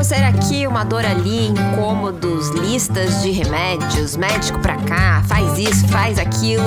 coceira 0.00 0.28
aqui, 0.28 0.66
uma 0.66 0.82
dor 0.82 1.04
ali, 1.04 1.48
incômodos, 1.48 2.48
listas 2.48 3.20
de 3.20 3.32
remédios, 3.32 4.16
médico 4.16 4.58
pra 4.60 4.76
cá, 4.76 5.22
faz 5.28 5.58
isso, 5.58 5.86
faz 5.88 6.18
aquilo. 6.18 6.64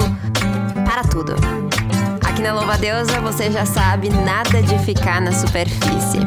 Para 0.86 1.02
tudo. 1.02 1.34
Aqui 2.24 2.44
na 2.44 2.54
Louva 2.54 2.78
Deusa 2.78 3.20
você 3.22 3.50
já 3.50 3.66
sabe 3.66 4.12
nada 4.12 4.62
de 4.62 4.78
ficar 4.86 5.20
na 5.20 5.32
superfície. 5.32 6.20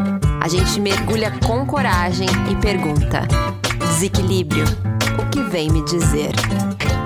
A 0.42 0.48
gente 0.48 0.80
mergulha 0.80 1.30
com 1.46 1.64
coragem 1.64 2.26
e 2.50 2.56
pergunta: 2.56 3.22
desequilíbrio, 3.78 4.64
o 5.16 5.30
que 5.30 5.44
vem 5.44 5.70
me 5.70 5.84
dizer? 5.84 6.32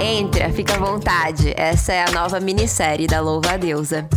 Entra, 0.01 0.51
fica 0.51 0.77
à 0.77 0.79
vontade. 0.79 1.53
Essa 1.55 1.93
é 1.93 2.07
a 2.07 2.11
nova 2.11 2.41
minissérie 2.41 3.07
da 3.07 3.21
Louva 3.21 3.59
Deusa. 3.59 4.09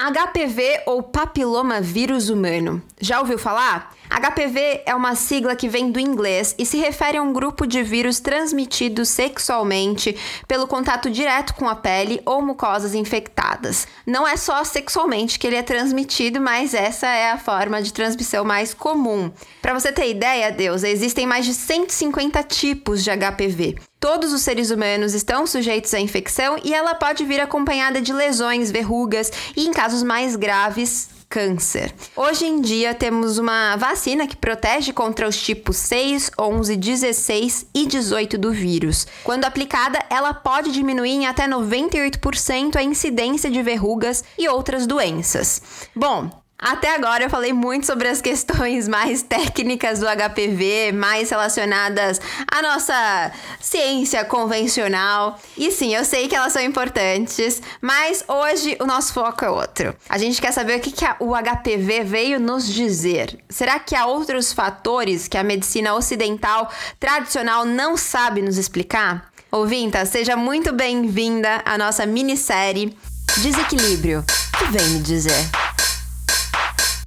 HPV 0.00 0.82
ou 0.86 1.02
papiloma 1.02 1.80
vírus 1.80 2.28
humano. 2.28 2.82
Já 3.00 3.20
ouviu 3.20 3.38
falar? 3.38 3.92
HPV 4.20 4.82
é 4.84 4.94
uma 4.94 5.14
sigla 5.14 5.56
que 5.56 5.68
vem 5.68 5.90
do 5.90 5.98
inglês 5.98 6.54
e 6.58 6.66
se 6.66 6.76
refere 6.76 7.16
a 7.16 7.22
um 7.22 7.32
grupo 7.32 7.66
de 7.66 7.82
vírus 7.82 8.20
transmitidos 8.20 9.08
sexualmente 9.08 10.14
pelo 10.46 10.66
contato 10.66 11.10
direto 11.10 11.54
com 11.54 11.68
a 11.68 11.74
pele 11.74 12.20
ou 12.26 12.42
mucosas 12.42 12.94
infectadas. 12.94 13.86
Não 14.06 14.28
é 14.28 14.36
só 14.36 14.62
sexualmente 14.64 15.38
que 15.38 15.46
ele 15.46 15.56
é 15.56 15.62
transmitido, 15.62 16.40
mas 16.40 16.74
essa 16.74 17.06
é 17.06 17.30
a 17.30 17.38
forma 17.38 17.80
de 17.80 17.92
transmissão 17.92 18.44
mais 18.44 18.74
comum. 18.74 19.32
Para 19.62 19.72
você 19.72 19.90
ter 19.90 20.10
ideia, 20.10 20.52
Deus, 20.52 20.82
existem 20.82 21.26
mais 21.26 21.46
de 21.46 21.54
150 21.54 22.42
tipos 22.42 23.02
de 23.02 23.10
HPV. 23.10 23.76
Todos 23.98 24.32
os 24.32 24.42
seres 24.42 24.72
humanos 24.72 25.14
estão 25.14 25.46
sujeitos 25.46 25.94
à 25.94 26.00
infecção 26.00 26.58
e 26.64 26.74
ela 26.74 26.92
pode 26.92 27.24
vir 27.24 27.40
acompanhada 27.40 28.00
de 28.00 28.12
lesões, 28.12 28.68
verrugas 28.68 29.30
e, 29.56 29.64
em 29.64 29.70
casos 29.70 30.02
mais 30.02 30.34
graves, 30.34 31.11
câncer. 31.32 31.94
Hoje 32.14 32.44
em 32.44 32.60
dia 32.60 32.92
temos 32.92 33.38
uma 33.38 33.74
vacina 33.76 34.26
que 34.26 34.36
protege 34.36 34.92
contra 34.92 35.26
os 35.26 35.40
tipos 35.42 35.78
6, 35.78 36.32
11, 36.38 36.76
16 36.76 37.66
e 37.74 37.86
18 37.86 38.36
do 38.36 38.52
vírus. 38.52 39.06
Quando 39.24 39.46
aplicada, 39.46 39.98
ela 40.10 40.34
pode 40.34 40.70
diminuir 40.70 41.12
em 41.12 41.26
até 41.26 41.48
98% 41.48 42.76
a 42.76 42.82
incidência 42.82 43.50
de 43.50 43.62
verrugas 43.62 44.22
e 44.38 44.46
outras 44.46 44.86
doenças. 44.86 45.62
Bom, 45.96 46.41
até 46.62 46.94
agora 46.94 47.24
eu 47.24 47.30
falei 47.30 47.52
muito 47.52 47.86
sobre 47.86 48.06
as 48.06 48.22
questões 48.22 48.86
mais 48.86 49.20
técnicas 49.20 49.98
do 49.98 50.06
HPV, 50.06 50.92
mais 50.92 51.28
relacionadas 51.28 52.20
à 52.48 52.62
nossa 52.62 53.32
ciência 53.58 54.24
convencional. 54.24 55.40
E 55.58 55.72
sim, 55.72 55.92
eu 55.92 56.04
sei 56.04 56.28
que 56.28 56.36
elas 56.36 56.52
são 56.52 56.62
importantes, 56.62 57.60
mas 57.80 58.24
hoje 58.28 58.76
o 58.80 58.86
nosso 58.86 59.12
foco 59.12 59.44
é 59.44 59.50
outro. 59.50 59.92
A 60.08 60.16
gente 60.18 60.40
quer 60.40 60.52
saber 60.52 60.78
o 60.78 60.80
que, 60.80 60.92
que 60.92 61.04
o 61.18 61.34
HPV 61.34 62.04
veio 62.04 62.38
nos 62.38 62.72
dizer. 62.72 63.36
Será 63.48 63.80
que 63.80 63.96
há 63.96 64.06
outros 64.06 64.52
fatores 64.52 65.26
que 65.26 65.36
a 65.36 65.42
medicina 65.42 65.94
ocidental 65.96 66.70
tradicional 67.00 67.64
não 67.64 67.96
sabe 67.96 68.40
nos 68.40 68.56
explicar? 68.56 69.32
Ouvinta, 69.50 70.06
seja 70.06 70.36
muito 70.36 70.72
bem-vinda 70.72 71.60
à 71.64 71.76
nossa 71.76 72.06
minissérie 72.06 72.96
Desequilíbrio. 73.38 74.20
O 74.20 74.58
que 74.58 74.70
vem 74.70 74.88
me 74.90 75.00
dizer? 75.00 75.61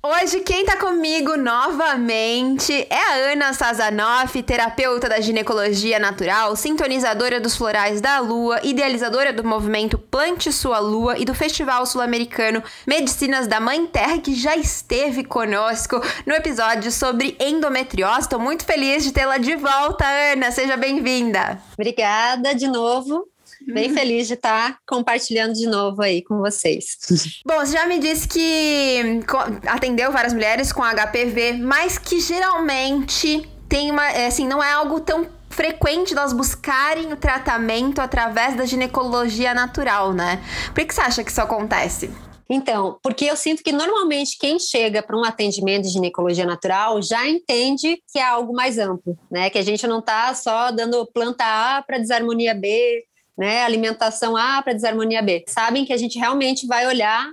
Hoje 0.07 0.41
quem 0.41 0.63
tá 0.63 0.77
comigo 0.77 1.35
novamente 1.35 2.85
é 2.91 2.95
a 2.95 3.31
Ana 3.31 3.53
Sazanoff, 3.53 4.43
terapeuta 4.43 5.09
da 5.09 5.19
ginecologia 5.19 5.97
natural, 5.97 6.55
sintonizadora 6.55 7.39
dos 7.39 7.57
florais 7.57 7.99
da 7.99 8.19
lua, 8.19 8.59
idealizadora 8.61 9.33
do 9.33 9.43
movimento 9.43 9.97
Plante 9.97 10.53
Sua 10.53 10.77
Lua 10.77 11.17
e 11.17 11.25
do 11.25 11.33
Festival 11.33 11.87
Sul-Americano 11.87 12.61
Medicinas 12.85 13.47
da 13.47 13.59
Mãe 13.59 13.87
Terra, 13.87 14.19
que 14.19 14.35
já 14.35 14.55
esteve 14.55 15.23
conosco 15.23 15.99
no 16.23 16.35
episódio 16.35 16.91
sobre 16.91 17.35
endometriose. 17.39 18.29
Tô 18.29 18.37
muito 18.37 18.63
feliz 18.63 19.03
de 19.03 19.11
tê-la 19.11 19.39
de 19.39 19.55
volta, 19.55 20.05
Ana. 20.05 20.51
Seja 20.51 20.77
bem-vinda. 20.77 21.59
Obrigada 21.73 22.53
de 22.53 22.67
novo. 22.67 23.27
Bem 23.67 23.93
feliz 23.93 24.27
de 24.27 24.33
estar 24.35 24.77
compartilhando 24.87 25.53
de 25.53 25.67
novo 25.67 26.01
aí 26.01 26.23
com 26.23 26.37
vocês. 26.37 26.97
Bom, 27.45 27.59
você 27.59 27.73
já 27.73 27.85
me 27.87 27.99
disse 27.99 28.27
que 28.27 29.21
atendeu 29.67 30.11
várias 30.11 30.33
mulheres 30.33 30.71
com 30.71 30.81
HPV, 30.81 31.53
mas 31.53 31.97
que 31.97 32.19
geralmente 32.19 33.49
tem 33.67 33.91
uma, 33.91 34.09
é, 34.11 34.27
assim, 34.27 34.47
não 34.47 34.63
é 34.63 34.71
algo 34.71 34.99
tão 34.99 35.27
frequente 35.49 36.13
delas 36.13 36.33
buscarem 36.33 37.11
o 37.13 37.15
tratamento 37.15 37.99
através 37.99 38.55
da 38.55 38.65
ginecologia 38.65 39.53
natural, 39.53 40.13
né? 40.13 40.43
Por 40.73 40.85
que 40.85 40.93
você 40.93 41.01
acha 41.01 41.23
que 41.23 41.31
isso 41.31 41.41
acontece? 41.41 42.11
Então, 42.49 42.99
porque 43.01 43.25
eu 43.25 43.35
sinto 43.35 43.63
que 43.63 43.71
normalmente 43.71 44.37
quem 44.37 44.59
chega 44.59 45.01
para 45.01 45.17
um 45.17 45.23
atendimento 45.23 45.83
de 45.83 45.89
ginecologia 45.89 46.45
natural 46.45 47.01
já 47.01 47.27
entende 47.27 47.97
que 48.11 48.19
é 48.19 48.23
algo 48.23 48.53
mais 48.53 48.77
amplo, 48.77 49.17
né? 49.31 49.49
Que 49.49 49.57
a 49.57 49.63
gente 49.63 49.87
não 49.87 49.99
está 49.99 50.33
só 50.35 50.71
dando 50.71 51.05
planta 51.07 51.43
A 51.43 51.81
para 51.81 51.97
desarmonia 51.97 52.53
B, 52.53 53.03
né? 53.37 53.63
Alimentação 53.63 54.35
A 54.35 54.61
para 54.61 54.73
desarmonia 54.73 55.21
B. 55.21 55.43
Sabem 55.47 55.85
que 55.85 55.93
a 55.93 55.97
gente 55.97 56.17
realmente 56.17 56.65
vai 56.65 56.87
olhar 56.87 57.31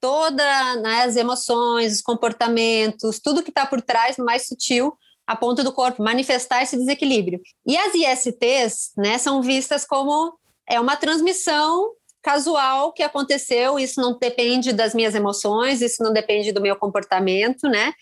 todas 0.00 0.82
né, 0.82 1.02
as 1.04 1.16
emoções, 1.16 1.94
os 1.94 2.02
comportamentos, 2.02 3.18
tudo 3.18 3.42
que 3.42 3.50
está 3.50 3.66
por 3.66 3.82
trás, 3.82 4.16
mais 4.16 4.46
sutil, 4.46 4.96
a 5.26 5.36
ponto 5.36 5.62
do 5.62 5.72
corpo 5.72 6.02
manifestar 6.02 6.62
esse 6.62 6.76
desequilíbrio. 6.76 7.40
E 7.66 7.76
as 7.76 7.94
ISTs, 7.94 8.92
né, 8.96 9.18
são 9.18 9.42
vistas 9.42 9.84
como 9.84 10.38
é 10.68 10.80
uma 10.80 10.96
transmissão 10.96 11.92
casual 12.22 12.92
que 12.92 13.02
aconteceu, 13.02 13.78
isso 13.78 14.00
não 14.00 14.18
depende 14.18 14.72
das 14.72 14.94
minhas 14.94 15.14
emoções, 15.14 15.80
isso 15.80 16.02
não 16.02 16.12
depende 16.12 16.52
do 16.52 16.60
meu 16.60 16.76
comportamento, 16.76 17.68
né? 17.68 17.92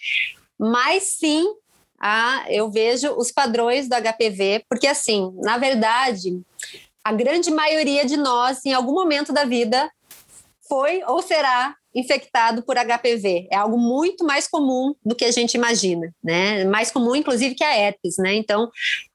Mas 0.58 1.16
sim, 1.18 1.46
a, 2.00 2.44
eu 2.48 2.70
vejo 2.70 3.12
os 3.12 3.30
padrões 3.30 3.88
do 3.88 3.94
HPV, 3.94 4.64
porque 4.68 4.86
assim, 4.86 5.32
na 5.42 5.58
verdade, 5.58 6.40
a 7.06 7.12
grande 7.12 7.52
maioria 7.52 8.04
de 8.04 8.16
nós, 8.16 8.66
em 8.66 8.72
algum 8.72 8.92
momento 8.92 9.32
da 9.32 9.44
vida, 9.44 9.88
foi 10.68 11.04
ou 11.06 11.22
será 11.22 11.72
infectado 11.94 12.64
por 12.64 12.76
HPV. 12.76 13.46
É 13.50 13.56
algo 13.56 13.78
muito 13.78 14.24
mais 14.24 14.48
comum 14.48 14.92
do 15.04 15.14
que 15.14 15.24
a 15.24 15.30
gente 15.30 15.54
imagina, 15.54 16.12
né? 16.22 16.64
Mais 16.64 16.90
comum, 16.90 17.14
inclusive, 17.14 17.54
que 17.54 17.62
a 17.62 17.74
herpes, 17.74 18.16
né? 18.18 18.34
Então, 18.34 18.68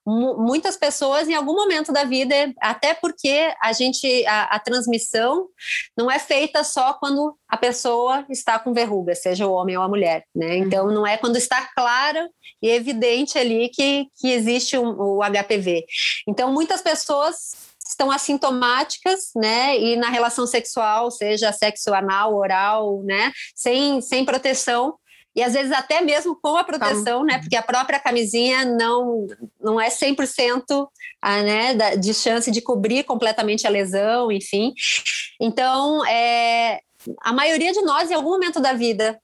muitas 0.05 0.77
pessoas, 0.77 1.27
em 1.27 1.35
algum 1.35 1.53
momento 1.53 1.91
da 1.91 2.05
vida, 2.05 2.33
até 2.59 2.93
porque 2.93 3.53
a 3.61 3.73
gente, 3.73 4.25
a, 4.25 4.43
a, 4.43 4.59
transmissão 4.59 5.47
não 5.95 6.09
é 6.09 6.17
feita 6.17 6.63
só 6.63 6.93
quando 6.93 7.37
a 7.47 7.57
pessoa 7.57 8.25
está 8.29 8.57
com 8.57 8.73
verruga, 8.73 9.13
seja 9.15 9.45
o 9.45 9.51
homem 9.51 9.77
ou 9.77 9.83
a 9.83 9.89
mulher, 9.89 10.23
né? 10.33 10.55
Uhum. 10.55 10.63
Então, 10.63 10.87
não 10.87 11.05
é 11.05 11.17
quando 11.17 11.35
está 11.35 11.69
claro 11.75 12.27
e 12.63 12.69
evidente 12.69 13.37
ali 13.37 13.69
que, 13.69 14.07
que 14.19 14.31
existe 14.31 14.77
um, 14.77 14.89
o 14.99 15.19
HPV. 15.21 15.85
Então, 16.27 16.51
muitas 16.51 16.81
pessoas 16.81 17.69
estão 17.91 18.11
assintomáticas, 18.11 19.31
né? 19.35 19.77
E 19.77 19.95
na 19.95 20.09
relação 20.09 20.47
sexual, 20.47 21.11
seja 21.11 21.51
sexo 21.51 21.93
anal, 21.93 22.35
oral, 22.35 23.01
né? 23.03 23.31
Sem, 23.55 24.01
sem 24.01 24.25
proteção. 24.25 24.95
E 25.33 25.41
às 25.41 25.53
vezes 25.53 25.71
até 25.71 26.01
mesmo 26.01 26.37
com 26.41 26.57
a 26.57 26.63
proteção, 26.63 27.23
né? 27.23 27.39
Porque 27.39 27.55
a 27.55 27.61
própria 27.61 27.99
camisinha 27.99 28.65
não, 28.65 29.27
não 29.59 29.79
é 29.79 29.87
100% 29.89 30.87
a, 31.21 31.41
né, 31.41 31.73
de 31.95 32.13
chance 32.13 32.51
de 32.51 32.61
cobrir 32.61 33.03
completamente 33.03 33.65
a 33.65 33.69
lesão, 33.69 34.29
enfim. 34.29 34.73
Então, 35.39 36.05
é, 36.05 36.81
a 37.21 37.31
maioria 37.31 37.71
de 37.71 37.81
nós, 37.81 38.11
em 38.11 38.13
algum 38.13 38.31
momento 38.31 38.59
da 38.59 38.73
vida, 38.73 39.17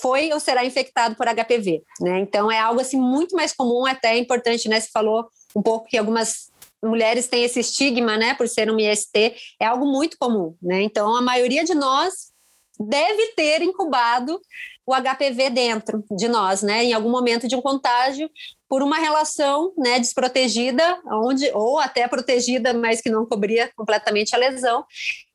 foi 0.00 0.32
ou 0.32 0.40
será 0.40 0.64
infectado 0.64 1.14
por 1.14 1.26
HPV, 1.26 1.82
né? 2.00 2.20
Então 2.20 2.50
é 2.50 2.58
algo 2.58 2.80
assim 2.80 2.98
muito 2.98 3.36
mais 3.36 3.52
comum, 3.52 3.84
até 3.86 4.14
é 4.14 4.18
importante, 4.18 4.68
né? 4.68 4.80
Você 4.80 4.88
falou 4.92 5.28
um 5.54 5.62
pouco 5.62 5.86
que 5.86 5.98
algumas 5.98 6.49
mulheres 6.82 7.28
têm 7.28 7.44
esse 7.44 7.60
estigma, 7.60 8.16
né, 8.16 8.34
por 8.34 8.48
ser 8.48 8.70
um 8.70 8.78
IST, 8.78 9.34
é 9.60 9.66
algo 9.66 9.86
muito 9.86 10.16
comum, 10.18 10.56
né? 10.62 10.82
Então, 10.82 11.14
a 11.14 11.20
maioria 11.20 11.64
de 11.64 11.74
nós 11.74 12.30
deve 12.78 13.32
ter 13.34 13.62
incubado 13.62 14.40
o 14.86 14.94
HPV 14.94 15.50
dentro 15.50 16.04
de 16.10 16.26
nós, 16.26 16.62
né, 16.62 16.84
em 16.84 16.92
algum 16.92 17.10
momento 17.10 17.46
de 17.46 17.54
um 17.54 17.60
contágio 17.60 18.30
por 18.68 18.82
uma 18.82 18.98
relação, 18.98 19.72
né, 19.76 19.98
desprotegida, 19.98 20.98
onde 21.06 21.50
ou 21.52 21.78
até 21.78 22.08
protegida, 22.08 22.72
mas 22.72 23.00
que 23.00 23.10
não 23.10 23.26
cobria 23.26 23.70
completamente 23.76 24.34
a 24.34 24.38
lesão 24.38 24.84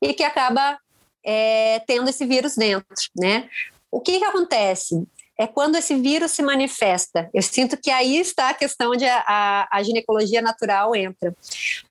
e 0.02 0.12
que 0.12 0.24
acaba 0.24 0.78
é, 1.24 1.80
tendo 1.86 2.08
esse 2.08 2.24
vírus 2.24 2.56
dentro, 2.56 2.86
né? 3.16 3.48
O 3.90 4.00
que, 4.00 4.18
que 4.18 4.24
acontece? 4.24 5.06
É 5.38 5.46
quando 5.46 5.76
esse 5.76 5.94
vírus 5.94 6.32
se 6.32 6.42
manifesta. 6.42 7.28
Eu 7.32 7.42
sinto 7.42 7.76
que 7.76 7.90
aí 7.90 8.18
está 8.18 8.50
a 8.50 8.54
questão 8.54 8.92
onde 8.92 9.04
a, 9.04 9.24
a, 9.26 9.68
a 9.70 9.82
ginecologia 9.82 10.40
natural 10.40 10.94
entra. 10.96 11.34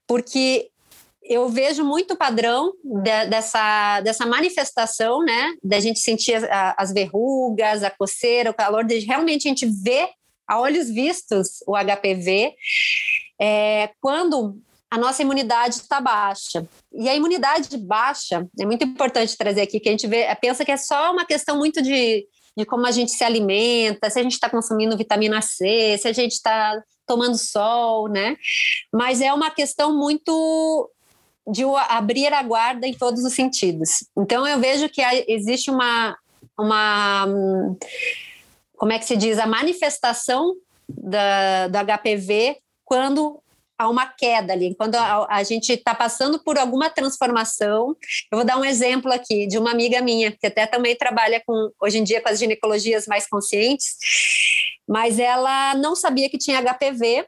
Porque 0.07 0.69
eu 1.21 1.49
vejo 1.49 1.83
muito 1.83 2.15
padrão 2.15 2.73
de, 2.83 3.25
dessa, 3.27 4.01
dessa 4.01 4.25
manifestação, 4.25 5.23
né? 5.23 5.53
Da 5.63 5.79
gente 5.79 5.99
sentir 5.99 6.35
as, 6.35 6.43
as, 6.77 6.93
verrugas, 6.93 7.83
a 7.83 7.89
coceira, 7.89 8.51
o 8.51 8.53
calor, 8.53 8.83
de 8.83 8.99
realmente 8.99 9.47
a 9.47 9.49
gente 9.49 9.65
vê 9.65 10.09
a 10.47 10.59
olhos 10.59 10.87
vistos 10.89 11.63
o 11.65 11.73
HPV 11.75 12.53
é, 13.41 13.89
quando 13.99 14.59
a 14.89 14.97
nossa 14.97 15.21
imunidade 15.23 15.75
está 15.75 15.99
baixa. 15.99 16.67
E 16.93 17.09
a 17.09 17.15
imunidade 17.15 17.75
baixa, 17.77 18.47
é 18.59 18.65
muito 18.65 18.85
importante 18.85 19.35
trazer 19.35 19.61
aqui, 19.61 19.79
que 19.79 19.89
a 19.89 19.91
gente 19.91 20.07
vê, 20.07 20.27
pensa 20.39 20.63
que 20.63 20.71
é 20.71 20.77
só 20.77 21.11
uma 21.11 21.25
questão 21.25 21.57
muito 21.57 21.81
de 21.81 22.25
de 22.57 22.65
como 22.65 22.85
a 22.85 22.91
gente 22.91 23.11
se 23.11 23.23
alimenta, 23.23 24.09
se 24.09 24.19
a 24.19 24.23
gente 24.23 24.33
está 24.33 24.49
consumindo 24.49 24.97
vitamina 24.97 25.41
C, 25.41 25.97
se 25.99 26.07
a 26.07 26.13
gente 26.13 26.33
está 26.33 26.81
tomando 27.05 27.37
sol, 27.37 28.07
né? 28.07 28.35
Mas 28.93 29.21
é 29.21 29.33
uma 29.33 29.51
questão 29.51 29.95
muito 29.95 30.89
de 31.47 31.63
abrir 31.89 32.33
a 32.33 32.41
guarda 32.41 32.87
em 32.87 32.93
todos 32.93 33.23
os 33.23 33.33
sentidos. 33.33 34.05
Então 34.17 34.47
eu 34.47 34.59
vejo 34.59 34.89
que 34.89 35.01
existe 35.27 35.69
uma 35.69 36.17
uma 36.57 37.27
como 38.77 38.91
é 38.91 38.99
que 38.99 39.05
se 39.05 39.15
diz 39.15 39.37
a 39.37 39.45
manifestação 39.45 40.55
da, 40.87 41.67
do 41.67 41.77
HPV 41.77 42.57
quando 42.83 43.41
há 43.77 43.89
uma 43.89 44.05
queda 44.05 44.53
ali, 44.53 44.73
quando 44.75 44.95
a, 44.95 45.27
a 45.29 45.43
gente 45.43 45.73
está 45.73 45.93
passando 45.93 46.39
por 46.39 46.57
alguma 46.57 46.89
transformação. 46.89 47.95
Eu 48.31 48.37
vou 48.37 48.45
dar 48.45 48.57
um 48.57 48.65
exemplo 48.65 49.11
aqui 49.11 49.47
de 49.47 49.57
uma 49.57 49.71
amiga 49.71 50.01
minha, 50.01 50.31
que 50.31 50.47
até 50.47 50.65
também 50.65 50.95
trabalha 50.95 51.41
com, 51.45 51.71
hoje 51.81 51.97
em 51.97 52.03
dia 52.03 52.21
com 52.21 52.29
as 52.29 52.39
ginecologias 52.39 53.05
mais 53.07 53.27
conscientes, 53.27 53.97
mas 54.87 55.19
ela 55.19 55.75
não 55.75 55.95
sabia 55.95 56.29
que 56.29 56.37
tinha 56.37 56.61
HPV. 56.61 57.25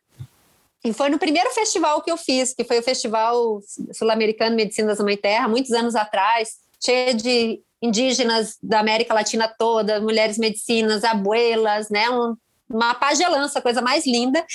E 0.85 0.93
foi 0.93 1.09
no 1.09 1.19
primeiro 1.19 1.49
festival 1.51 2.01
que 2.01 2.11
eu 2.11 2.17
fiz, 2.17 2.53
que 2.53 2.63
foi 2.63 2.79
o 2.79 2.83
Festival 2.83 3.59
Sul-Americano 3.91 4.55
Medicina 4.55 4.95
da 4.95 5.03
Mãe 5.03 5.17
Terra, 5.17 5.47
muitos 5.47 5.71
anos 5.71 5.95
atrás, 5.95 6.51
cheio 6.81 7.13
de 7.15 7.61
indígenas 7.81 8.57
da 8.61 8.79
América 8.79 9.13
Latina 9.13 9.47
toda, 9.47 9.99
mulheres 9.99 10.37
medicinas, 10.37 11.03
abuelas, 11.03 11.89
né? 11.89 12.09
Um, 12.09 12.35
uma 12.69 12.93
pagelança, 12.95 13.61
coisa 13.61 13.81
mais 13.81 14.05
linda. 14.05 14.45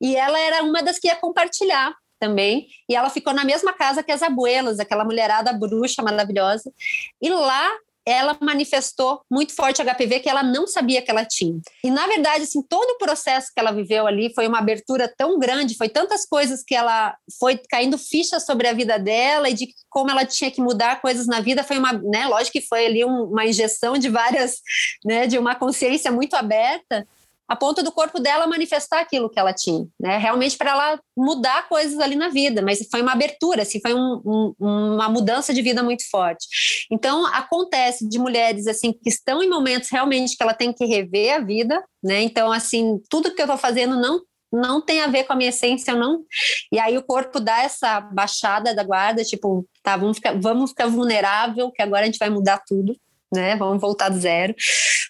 E 0.00 0.16
ela 0.16 0.38
era 0.38 0.62
uma 0.62 0.82
das 0.82 0.98
que 0.98 1.08
ia 1.08 1.16
compartilhar 1.16 1.94
também. 2.18 2.66
E 2.88 2.94
ela 2.94 3.10
ficou 3.10 3.32
na 3.32 3.44
mesma 3.44 3.72
casa 3.72 4.02
que 4.02 4.12
as 4.12 4.22
abuelas, 4.22 4.80
aquela 4.80 5.04
mulherada 5.04 5.52
bruxa 5.52 6.02
maravilhosa. 6.02 6.72
E 7.20 7.28
lá 7.28 7.70
ela 8.06 8.38
manifestou 8.40 9.20
muito 9.28 9.52
forte 9.52 9.82
HPV 9.82 10.20
que 10.20 10.28
ela 10.28 10.44
não 10.44 10.68
sabia 10.68 11.02
que 11.02 11.10
ela 11.10 11.24
tinha. 11.24 11.60
E 11.82 11.90
na 11.90 12.06
verdade, 12.06 12.44
assim, 12.44 12.62
todo 12.62 12.90
o 12.90 12.98
processo 12.98 13.50
que 13.52 13.58
ela 13.58 13.72
viveu 13.72 14.06
ali 14.06 14.32
foi 14.32 14.46
uma 14.46 14.60
abertura 14.60 15.12
tão 15.18 15.40
grande, 15.40 15.76
foi 15.76 15.88
tantas 15.88 16.24
coisas 16.24 16.62
que 16.62 16.74
ela 16.74 17.16
foi 17.40 17.60
caindo 17.68 17.98
fichas 17.98 18.46
sobre 18.46 18.68
a 18.68 18.72
vida 18.72 18.96
dela 18.96 19.50
e 19.50 19.54
de 19.54 19.74
como 19.90 20.08
ela 20.08 20.24
tinha 20.24 20.52
que 20.52 20.60
mudar 20.60 21.00
coisas 21.00 21.26
na 21.26 21.40
vida, 21.40 21.64
foi 21.64 21.78
uma, 21.78 21.92
né, 21.94 22.26
lógico 22.28 22.52
que 22.52 22.60
foi 22.60 22.86
ali 22.86 23.04
um, 23.04 23.24
uma 23.24 23.44
injeção 23.44 23.98
de 23.98 24.08
várias, 24.08 24.60
né, 25.04 25.26
de 25.26 25.36
uma 25.36 25.56
consciência 25.56 26.12
muito 26.12 26.34
aberta, 26.34 27.04
a 27.48 27.54
ponto 27.54 27.82
do 27.82 27.92
corpo 27.92 28.18
dela 28.18 28.46
manifestar 28.46 29.00
aquilo 29.00 29.30
que 29.30 29.38
ela 29.38 29.52
tinha, 29.52 29.86
né? 30.00 30.16
Realmente 30.18 30.56
para 30.56 30.70
ela 30.72 31.00
mudar 31.16 31.68
coisas 31.68 31.98
ali 32.00 32.16
na 32.16 32.28
vida, 32.28 32.60
mas 32.60 32.86
foi 32.90 33.02
uma 33.02 33.12
abertura, 33.12 33.62
assim, 33.62 33.80
foi 33.80 33.94
um, 33.94 34.20
um, 34.24 34.54
uma 34.94 35.08
mudança 35.08 35.54
de 35.54 35.62
vida 35.62 35.82
muito 35.82 36.08
forte. 36.10 36.46
Então 36.90 37.24
acontece 37.26 38.08
de 38.08 38.18
mulheres 38.18 38.66
assim 38.66 38.92
que 38.92 39.08
estão 39.08 39.42
em 39.42 39.48
momentos 39.48 39.88
realmente 39.90 40.36
que 40.36 40.42
ela 40.42 40.54
tem 40.54 40.72
que 40.72 40.84
rever 40.84 41.34
a 41.34 41.38
vida, 41.38 41.82
né? 42.02 42.22
Então 42.22 42.50
assim 42.50 43.00
tudo 43.08 43.34
que 43.34 43.40
eu 43.40 43.46
estou 43.46 43.58
fazendo 43.58 43.96
não 44.00 44.20
não 44.52 44.80
tem 44.80 45.00
a 45.02 45.08
ver 45.08 45.24
com 45.24 45.32
a 45.32 45.36
minha 45.36 45.50
essência, 45.50 45.94
não. 45.94 46.24
E 46.72 46.78
aí 46.78 46.96
o 46.96 47.02
corpo 47.02 47.40
dá 47.40 47.62
essa 47.62 48.00
baixada 48.00 48.74
da 48.74 48.84
guarda, 48.84 49.22
tipo, 49.24 49.66
tá, 49.82 49.96
vamos 49.96 50.16
ficar, 50.16 50.40
vamos 50.40 50.70
ficar 50.70 50.86
vulnerável, 50.86 51.70
que 51.72 51.82
agora 51.82 52.02
a 52.02 52.06
gente 52.06 52.18
vai 52.18 52.30
mudar 52.30 52.62
tudo 52.66 52.96
né? 53.32 53.56
Vamos 53.56 53.80
voltar 53.80 54.08
do 54.08 54.18
zero. 54.18 54.54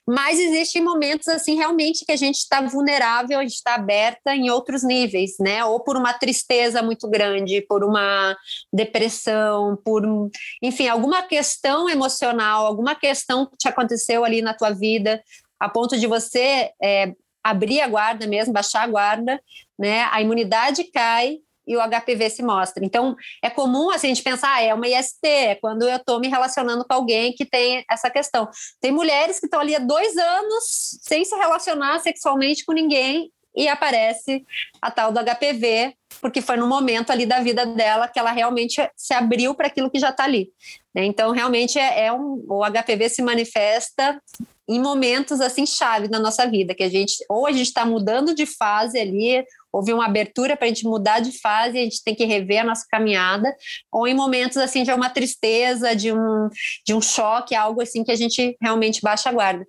Mas 0.07 0.39
existem 0.39 0.83
momentos 0.83 1.29
assim 1.29 1.57
realmente 1.57 2.05
que 2.05 2.13
a 2.13 2.17
gente 2.17 2.37
está 2.37 2.61
vulnerável, 2.61 3.39
a 3.39 3.43
gente 3.43 3.55
está 3.55 3.75
aberta 3.75 4.35
em 4.35 4.51
outros 4.51 4.83
níveis, 4.83 5.33
né? 5.41 5.65
Ou 5.65 5.81
por 5.81 5.97
uma 5.97 6.13
tristeza 6.13 6.83
muito 6.83 7.09
grande, 7.09 7.61
por 7.63 7.85
uma 7.85 8.37
depressão, 8.73 9.77
por 9.85 10.03
enfim, 10.63 10.89
alguma 10.89 11.23
questão 11.23 11.89
emocional, 11.89 12.67
alguma 12.67 12.95
questão 12.95 13.47
que 13.47 13.57
te 13.57 13.69
aconteceu 13.69 14.25
ali 14.25 14.41
na 14.41 14.55
tua 14.55 14.71
vida, 14.71 15.23
a 15.59 15.69
ponto 15.69 15.99
de 15.99 16.07
você 16.07 16.71
é, 16.83 17.13
abrir 17.43 17.81
a 17.81 17.89
guarda 17.89 18.27
mesmo, 18.27 18.53
baixar 18.53 18.83
a 18.83 18.89
guarda, 18.89 19.41
né? 19.79 20.09
A 20.11 20.21
imunidade 20.21 20.85
cai 20.85 21.39
e 21.67 21.77
o 21.77 21.81
HPV 21.81 22.31
se 22.31 22.43
mostra. 22.43 22.85
Então, 22.85 23.17
é 23.43 23.51
comum 23.51 23.91
assim, 23.91 24.09
a 24.09 24.15
gente 24.15 24.23
pensar, 24.23 24.55
ah, 24.55 24.63
é 24.63 24.73
uma 24.73 24.87
IST, 24.87 25.27
é 25.27 25.55
quando 25.57 25.83
eu 25.83 25.97
estou 25.97 26.21
me 26.21 26.29
relacionando 26.29 26.85
com 26.85 26.95
alguém 26.95 27.33
que 27.33 27.45
tem 27.45 27.85
essa 27.91 28.11
questão. 28.11 28.49
Tem 28.81 28.93
mulheres 28.93 29.41
que 29.41 29.47
estão 29.47 29.61
ali 29.61 29.75
há 29.75 29.79
dois 29.79 30.17
anos 30.17 30.65
sem 31.03 31.25
se 31.25 31.35
relacionar 31.37 31.99
sexualmente 32.01 32.65
com 32.65 32.73
ninguém 32.73 33.31
e 33.57 33.67
aparece 33.69 34.45
a 34.83 34.91
tal 34.91 35.11
do 35.11 35.19
HPV, 35.19 35.95
porque 36.21 36.43
foi 36.43 36.59
no 36.59 36.67
momento 36.67 37.11
ali 37.11 37.25
da 37.25 37.41
vida 37.41 37.65
dela 37.65 38.07
que 38.07 38.19
ela 38.19 38.31
realmente 38.31 38.87
se 38.95 39.15
abriu 39.15 39.55
para 39.55 39.67
aquilo 39.67 39.91
que 39.91 39.99
já 39.99 40.11
está 40.11 40.25
ali. 40.25 40.51
Né? 40.95 41.07
Então, 41.07 41.31
realmente, 41.31 41.79
é, 41.79 42.07
é 42.07 42.13
um, 42.13 42.45
o 42.49 42.63
HPV 42.65 43.09
se 43.09 43.23
manifesta 43.23 44.21
em 44.69 44.81
momentos 44.81 45.41
assim 45.41 45.65
chave 45.65 46.09
na 46.09 46.19
nossa 46.19 46.47
vida, 46.47 46.75
que 46.75 46.83
a 46.83 46.89
gente 46.89 47.25
ou 47.29 47.47
a 47.47 47.53
gente 47.53 47.69
está 47.69 47.87
mudando 47.87 48.35
de 48.35 48.45
fase 48.45 48.99
ali, 48.99 49.45
houve 49.77 49.93
uma 49.93 50.07
abertura 50.07 50.57
para 50.57 50.65
a 50.65 50.69
gente 50.69 50.85
mudar 50.85 51.21
de 51.21 51.39
fase, 51.39 51.79
a 51.79 51.83
gente 51.83 52.03
tem 52.03 52.15
que 52.15 52.25
rever 52.25 52.63
a 52.63 52.65
nossa 52.65 52.85
caminhada, 52.91 53.55
ou 53.93 54.09
em 54.09 54.15
momentos 54.15 54.57
assim 54.57 54.83
de 54.83 54.91
uma 54.91 55.11
tristeza, 55.11 55.95
de 55.95 56.13
um, 56.13 56.49
de 56.87 56.95
um 56.95 57.01
choque, 57.01 57.55
algo 57.55 57.83
assim 57.83 58.03
que 58.03 58.11
a 58.11 58.17
gente 58.17 58.57
realmente 58.61 59.03
baixa 59.03 59.29
a 59.29 59.33
guarda. 59.33 59.67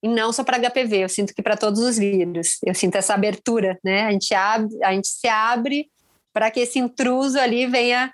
E 0.00 0.06
não 0.06 0.32
só 0.32 0.44
para 0.44 0.58
HPV, 0.58 0.98
eu 0.98 1.08
sinto 1.08 1.34
que 1.34 1.42
para 1.42 1.56
todos 1.56 1.80
os 1.80 1.98
vírus, 1.98 2.58
eu 2.64 2.72
sinto 2.72 2.94
essa 2.94 3.14
abertura, 3.14 3.76
né? 3.82 4.02
A 4.02 4.12
gente 4.12 4.32
abre, 4.32 4.84
a 4.84 4.92
gente 4.92 5.08
se 5.08 5.26
abre 5.26 5.88
para 6.32 6.52
que 6.52 6.60
esse 6.60 6.78
intruso 6.78 7.38
ali 7.38 7.66
venha 7.66 8.12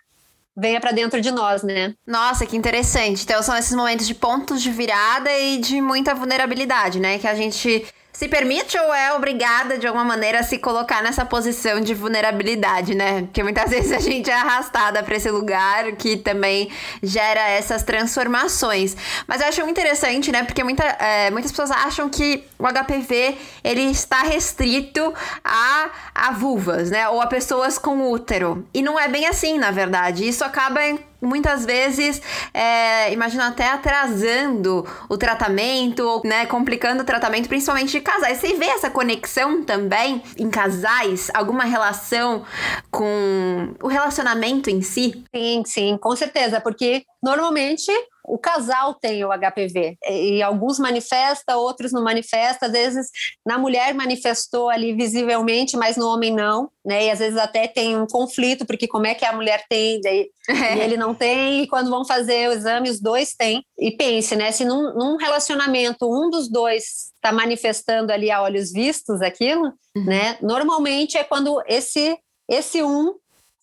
venha 0.56 0.80
para 0.80 0.92
dentro 0.92 1.20
de 1.20 1.32
nós, 1.32 1.64
né? 1.64 1.94
Nossa, 2.06 2.46
que 2.46 2.56
interessante. 2.56 3.24
Então 3.24 3.42
são 3.42 3.56
esses 3.56 3.74
momentos 3.74 4.06
de 4.06 4.14
pontos 4.14 4.62
de 4.62 4.70
virada 4.70 5.30
e 5.36 5.58
de 5.58 5.80
muita 5.80 6.14
vulnerabilidade, 6.14 7.00
né? 7.00 7.18
Que 7.18 7.26
a 7.26 7.34
gente 7.34 7.84
se 8.14 8.28
permite 8.28 8.78
ou 8.78 8.94
é 8.94 9.12
obrigada 9.12 9.76
de 9.76 9.88
alguma 9.88 10.04
maneira 10.04 10.38
a 10.38 10.42
se 10.44 10.56
colocar 10.56 11.02
nessa 11.02 11.24
posição 11.24 11.80
de 11.80 11.92
vulnerabilidade, 11.94 12.94
né? 12.94 13.22
Porque 13.22 13.42
muitas 13.42 13.68
vezes 13.70 13.90
a 13.90 13.98
gente 13.98 14.30
é 14.30 14.34
arrastada 14.34 15.02
para 15.02 15.16
esse 15.16 15.28
lugar 15.30 15.90
que 15.96 16.16
também 16.16 16.70
gera 17.02 17.40
essas 17.50 17.82
transformações. 17.82 18.96
Mas 19.26 19.40
eu 19.40 19.48
acho 19.48 19.60
interessante, 19.68 20.30
né? 20.30 20.44
Porque 20.44 20.62
muita, 20.62 20.84
é, 20.84 21.28
muitas 21.32 21.50
pessoas 21.50 21.72
acham 21.72 22.08
que 22.08 22.44
o 22.56 22.64
HPV 22.64 23.36
ele 23.64 23.82
está 23.82 24.22
restrito 24.22 25.12
a, 25.42 25.90
a 26.14 26.30
vulvas, 26.30 26.92
né? 26.92 27.08
Ou 27.08 27.20
a 27.20 27.26
pessoas 27.26 27.78
com 27.78 28.12
útero. 28.12 28.64
E 28.72 28.80
não 28.80 28.98
é 28.98 29.08
bem 29.08 29.26
assim, 29.26 29.58
na 29.58 29.72
verdade. 29.72 30.26
Isso 30.26 30.44
acaba 30.44 30.80
muitas 31.24 31.64
vezes, 31.64 32.20
é, 32.52 33.12
imagino 33.12 33.42
até 33.42 33.70
atrasando 33.70 34.86
o 35.08 35.16
tratamento, 35.16 36.00
ou, 36.00 36.22
né, 36.24 36.46
complicando 36.46 37.02
o 37.02 37.06
tratamento, 37.06 37.48
principalmente 37.48 37.92
de 37.92 38.00
casais. 38.00 38.38
Você 38.38 38.54
vê 38.54 38.66
essa 38.66 38.90
conexão 38.90 39.62
também 39.62 40.22
em 40.38 40.50
casais? 40.50 41.30
Alguma 41.34 41.64
relação 41.64 42.44
com 42.90 43.74
o 43.82 43.88
relacionamento 43.88 44.70
em 44.70 44.82
si? 44.82 45.24
Sim, 45.34 45.62
sim, 45.66 45.98
com 45.98 46.14
certeza, 46.14 46.60
porque 46.60 47.04
normalmente 47.22 47.90
o 48.26 48.38
casal 48.38 48.94
tem 48.94 49.22
o 49.24 49.28
HPV 49.28 49.98
e 50.08 50.42
alguns 50.42 50.78
manifesta, 50.78 51.56
outros 51.56 51.92
não 51.92 52.02
manifesta. 52.02 52.66
Às 52.66 52.72
vezes 52.72 53.10
na 53.44 53.58
mulher 53.58 53.92
manifestou 53.94 54.70
ali 54.70 54.94
visivelmente, 54.94 55.76
mas 55.76 55.96
no 55.96 56.08
homem 56.08 56.32
não, 56.32 56.70
né? 56.84 57.06
E 57.06 57.10
às 57.10 57.18
vezes 57.18 57.38
até 57.38 57.68
tem 57.68 57.96
um 57.96 58.06
conflito 58.06 58.64
porque 58.64 58.88
como 58.88 59.06
é 59.06 59.14
que 59.14 59.26
a 59.26 59.32
mulher 59.32 59.64
tem 59.68 60.00
daí, 60.00 60.30
e 60.48 60.80
ele 60.80 60.96
não 60.96 61.14
tem 61.14 61.62
e 61.62 61.66
quando 61.66 61.90
vão 61.90 62.04
fazer 62.04 62.48
o 62.48 62.52
exame 62.52 62.88
os 62.88 62.98
dois 62.98 63.34
têm. 63.34 63.62
E 63.78 63.90
pense, 63.90 64.34
né? 64.34 64.50
Se 64.50 64.64
num, 64.64 64.94
num 64.94 65.16
relacionamento 65.16 66.06
um 66.10 66.30
dos 66.30 66.48
dois 66.48 67.12
está 67.14 67.30
manifestando 67.30 68.10
ali 68.10 68.30
a 68.30 68.42
olhos 68.42 68.72
vistos 68.72 69.20
aquilo, 69.20 69.72
uhum. 69.94 70.04
né? 70.04 70.38
Normalmente 70.40 71.18
é 71.18 71.24
quando 71.24 71.62
esse 71.66 72.16
esse 72.48 72.82
um 72.82 73.14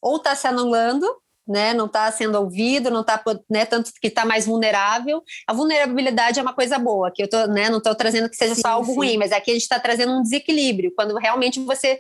ou 0.02 0.18
está 0.18 0.36
se 0.36 0.48
anulando 0.48 1.08
né, 1.48 1.74
não 1.74 1.86
está 1.86 2.12
sendo 2.12 2.40
ouvido, 2.40 2.90
não 2.90 3.02
está, 3.02 3.22
né, 3.50 3.66
tanto 3.66 3.92
que 4.00 4.08
está 4.08 4.26
mais 4.26 4.46
vulnerável. 4.46 5.24
A 5.48 5.54
vulnerabilidade 5.54 6.40
é 6.40 6.42
uma 6.42 6.54
coisa 6.54 6.78
boa, 6.78 7.12
que 7.12 7.24
eu 7.24 7.30
tô, 7.30 7.48
né, 7.48 7.70
não 7.70 7.78
estou 7.78 7.96
trazendo 7.96 8.30
que 8.30 8.36
seja 8.36 8.56
sim, 8.56 8.62
só 8.62 8.70
algo 8.70 8.88
sim. 8.88 8.96
ruim, 8.96 9.18
mas 9.18 9.32
aqui 9.32 9.52
a 9.52 9.54
gente 9.54 9.64
está 9.64 9.80
trazendo 9.80 10.14
um 10.14 10.22
desequilíbrio, 10.22 10.94
quando 10.96 11.16
realmente 11.18 11.60
você, 11.60 12.00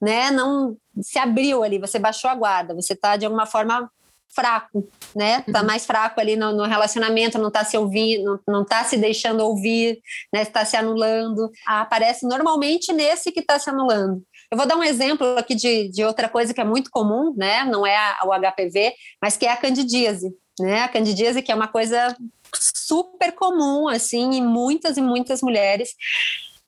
né, 0.00 0.30
não 0.30 0.76
se 1.00 1.18
abriu 1.18 1.62
ali, 1.62 1.78
você 1.78 1.98
baixou 1.98 2.30
a 2.30 2.34
guarda, 2.34 2.74
você 2.74 2.92
está 2.92 3.16
de 3.16 3.24
alguma 3.24 3.46
forma 3.46 3.90
fraco, 4.34 4.88
né? 5.14 5.42
Tá 5.42 5.60
uhum. 5.60 5.66
mais 5.66 5.84
fraco 5.84 6.18
ali 6.18 6.36
no, 6.36 6.52
no, 6.52 6.64
relacionamento, 6.64 7.38
não 7.38 7.50
tá 7.50 7.64
se 7.64 7.76
ouvindo, 7.76 8.24
não, 8.24 8.60
não 8.60 8.64
tá 8.64 8.82
se 8.82 8.96
deixando 8.96 9.40
ouvir, 9.40 10.00
né? 10.32 10.42
Está 10.42 10.64
se 10.64 10.76
anulando. 10.76 11.50
Ah, 11.66 11.82
aparece 11.82 12.26
normalmente 12.26 12.92
nesse 12.92 13.30
que 13.30 13.40
está 13.40 13.58
se 13.58 13.68
anulando. 13.68 14.22
Eu 14.52 14.58
vou 14.58 14.66
dar 14.66 14.76
um 14.76 14.84
exemplo 14.84 15.38
aqui 15.38 15.54
de, 15.54 15.88
de 15.88 16.04
outra 16.04 16.28
coisa 16.28 16.52
que 16.52 16.60
é 16.60 16.64
muito 16.64 16.90
comum, 16.90 17.32
né? 17.34 17.64
Não 17.64 17.86
é 17.86 17.96
a, 17.96 18.20
o 18.26 18.30
HPV, 18.38 18.92
mas 19.18 19.34
que 19.34 19.46
é 19.46 19.50
a 19.50 19.56
candidíase, 19.56 20.30
né? 20.60 20.82
A 20.82 20.88
candidíase 20.88 21.40
que 21.40 21.50
é 21.50 21.54
uma 21.54 21.68
coisa 21.68 22.14
super 22.54 23.32
comum, 23.32 23.88
assim, 23.88 24.34
em 24.34 24.46
muitas 24.46 24.98
e 24.98 25.00
muitas 25.00 25.40
mulheres. 25.40 25.94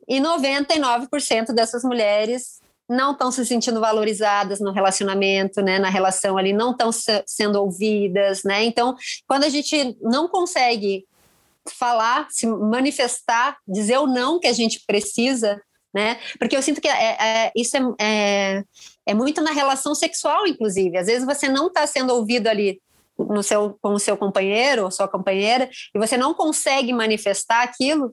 E 0.09 0.19
99% 0.19 1.53
dessas 1.53 1.85
mulheres 1.85 2.59
não 2.89 3.13
estão 3.13 3.31
se 3.31 3.45
sentindo 3.45 3.81
valorizadas 3.81 4.61
no 4.61 4.73
relacionamento, 4.73 5.61
né, 5.61 5.79
na 5.79 5.91
relação 5.91 6.39
ali, 6.39 6.55
não 6.55 6.71
estão 6.71 6.91
se, 6.91 7.23
sendo 7.27 7.61
ouvidas, 7.61 8.45
né? 8.45 8.65
Então, 8.65 8.97
quando 9.29 9.45
a 9.45 9.51
gente 9.51 9.95
não 10.01 10.27
consegue 10.27 11.05
falar, 11.71 12.29
se 12.31 12.47
manifestar, 12.47 13.59
dizer 13.69 13.99
o 13.99 14.07
não 14.07 14.41
que 14.41 14.47
a 14.47 14.55
gente 14.55 14.83
precisa, 14.87 15.61
né? 15.95 16.19
Porque 16.39 16.57
eu 16.57 16.63
sinto 16.63 16.81
que 16.81 16.89
é, 16.89 17.17
é, 17.21 17.53
isso 17.55 17.77
é, 17.77 17.83
é, 18.01 18.65
é, 19.07 19.15
muito 19.15 19.41
na 19.41 19.53
relação 19.53 19.95
sexual, 19.95 20.47
inclusive. 20.47 20.99
Às 20.99 21.07
vezes 21.07 21.25
você 21.25 21.49
não 21.49 21.69
está 21.69 21.87
sendo 21.87 22.13
ouvido 22.13 22.49
ali 22.49 22.83
no 23.17 23.45
seu, 23.45 23.79
com 23.81 23.91
o 23.91 23.99
seu 24.01 24.17
companheiro 24.17 24.83
ou 24.85 24.91
sua 24.91 25.07
companheira 25.07 25.71
e 25.95 25.99
você 25.99 26.17
não 26.17 26.35
consegue 26.35 26.93
manifestar 26.93 27.63
aquilo. 27.63 28.13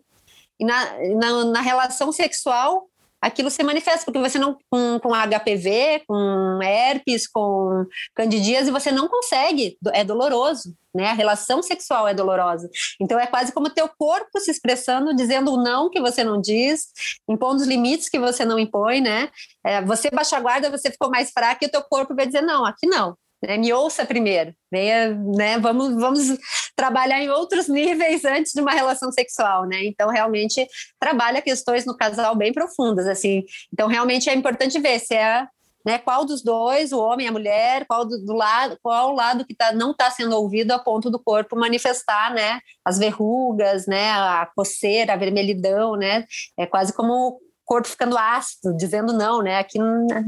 E 0.60 0.64
na, 0.64 0.94
na, 1.16 1.46
na 1.46 1.62
relação 1.62 2.12
sexual, 2.12 2.88
aquilo 3.22 3.50
se 3.52 3.64
manifesta, 3.64 4.04
porque 4.04 4.20
você 4.20 4.40
não, 4.40 4.58
com, 4.70 5.00
com 5.00 5.12
HPV, 5.14 6.04
com 6.08 6.60
herpes, 6.64 7.28
com 7.28 7.86
candidíase, 8.16 8.72
você 8.72 8.92
não 8.92 9.08
consegue, 9.08 9.78
é 9.94 10.04
doloroso, 10.04 10.76
né? 10.94 11.10
A 11.10 11.14
relação 11.14 11.62
sexual 11.62 12.08
é 12.08 12.14
dolorosa. 12.14 12.70
Então 13.00 13.20
é 13.20 13.28
quase 13.28 13.54
como 13.54 13.70
teu 13.70 13.88
corpo 13.88 14.40
se 14.40 14.50
expressando, 14.50 15.16
dizendo 15.16 15.54
o 15.54 15.64
não 15.64 15.90
que 15.90 16.02
você 16.02 16.24
não 16.24 16.42
diz, 16.42 16.88
impondo 17.30 17.62
os 17.62 17.68
limites 17.68 18.10
que 18.10 18.20
você 18.20 18.44
não 18.44 18.58
impõe, 18.58 19.00
né? 19.00 19.30
É, 19.64 19.82
você 19.82 20.10
baixa 20.10 20.38
a 20.38 20.40
guarda, 20.40 20.72
você 20.72 20.90
ficou 20.90 21.10
mais 21.10 21.32
fraco 21.32 21.64
e 21.64 21.68
o 21.68 21.72
teu 21.72 21.84
corpo 21.84 22.16
vai 22.16 22.26
dizer 22.26 22.42
não, 22.42 22.66
aqui 22.66 22.88
não. 22.88 23.16
Né? 23.42 23.58
Me 23.58 23.74
ouça 23.74 24.06
primeiro, 24.06 24.54
venha, 24.72 25.16
né? 25.16 25.58
Vamos, 25.58 25.96
vamos 25.96 26.38
trabalhar 26.76 27.22
em 27.22 27.30
outros 27.30 27.68
níveis 27.68 28.24
antes 28.24 28.54
de 28.54 28.62
uma 28.62 28.72
relação 28.72 29.12
sexual, 29.12 29.66
né? 29.66 29.84
Então 29.86 30.10
realmente 30.10 30.68
trabalha 31.00 31.42
questões 31.42 31.86
no 31.86 31.98
casal 31.98 32.36
bem 32.36 32.54
profundas, 32.54 33.08
assim. 33.08 33.44
Então 33.74 33.88
realmente 33.88 34.30
é 34.30 34.36
importante 34.36 34.80
ver 34.80 35.00
se 35.00 35.16
é 35.16 35.48
né, 35.86 35.98
qual 35.98 36.26
dos 36.26 36.44
dois, 36.44 36.92
o 36.92 37.00
homem, 37.00 37.28
a 37.28 37.32
mulher, 37.32 37.86
qual 37.88 38.06
do, 38.06 38.18
do 38.24 38.34
lado, 38.34 38.78
qual 38.82 39.12
o 39.12 39.16
lado 39.16 39.46
que 39.46 39.56
tá, 39.56 39.72
não 39.72 39.92
está 39.92 40.12
sendo 40.12 40.36
ouvido 40.36 40.72
a 40.72 40.80
ponto 40.80 41.10
do 41.10 41.20
corpo 41.20 41.56
manifestar, 41.56 42.34
né, 42.34 42.60
as 42.86 43.00
verrugas, 43.00 43.88
né, 43.88 44.12
a 44.12 44.48
coceira, 44.56 45.14
a 45.14 45.18
vermelhidão, 45.18 45.96
né, 45.96 46.26
é 46.58 46.66
quase 46.66 46.94
como 46.94 47.40
corpo 47.66 47.88
ficando 47.88 48.18
ácido, 48.18 48.76
dizendo 48.76 49.14
não, 49.14 49.42
né? 49.42 49.60
Aqui, 49.60 49.80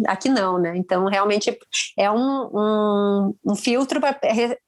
aqui 0.08 0.30
não, 0.30 0.58
né? 0.58 0.74
Então, 0.75 1.06
realmente 1.06 1.58
é 1.98 2.10
um, 2.10 2.50
um, 2.54 3.36
um 3.46 3.56
filtro 3.56 4.00
para 4.00 4.18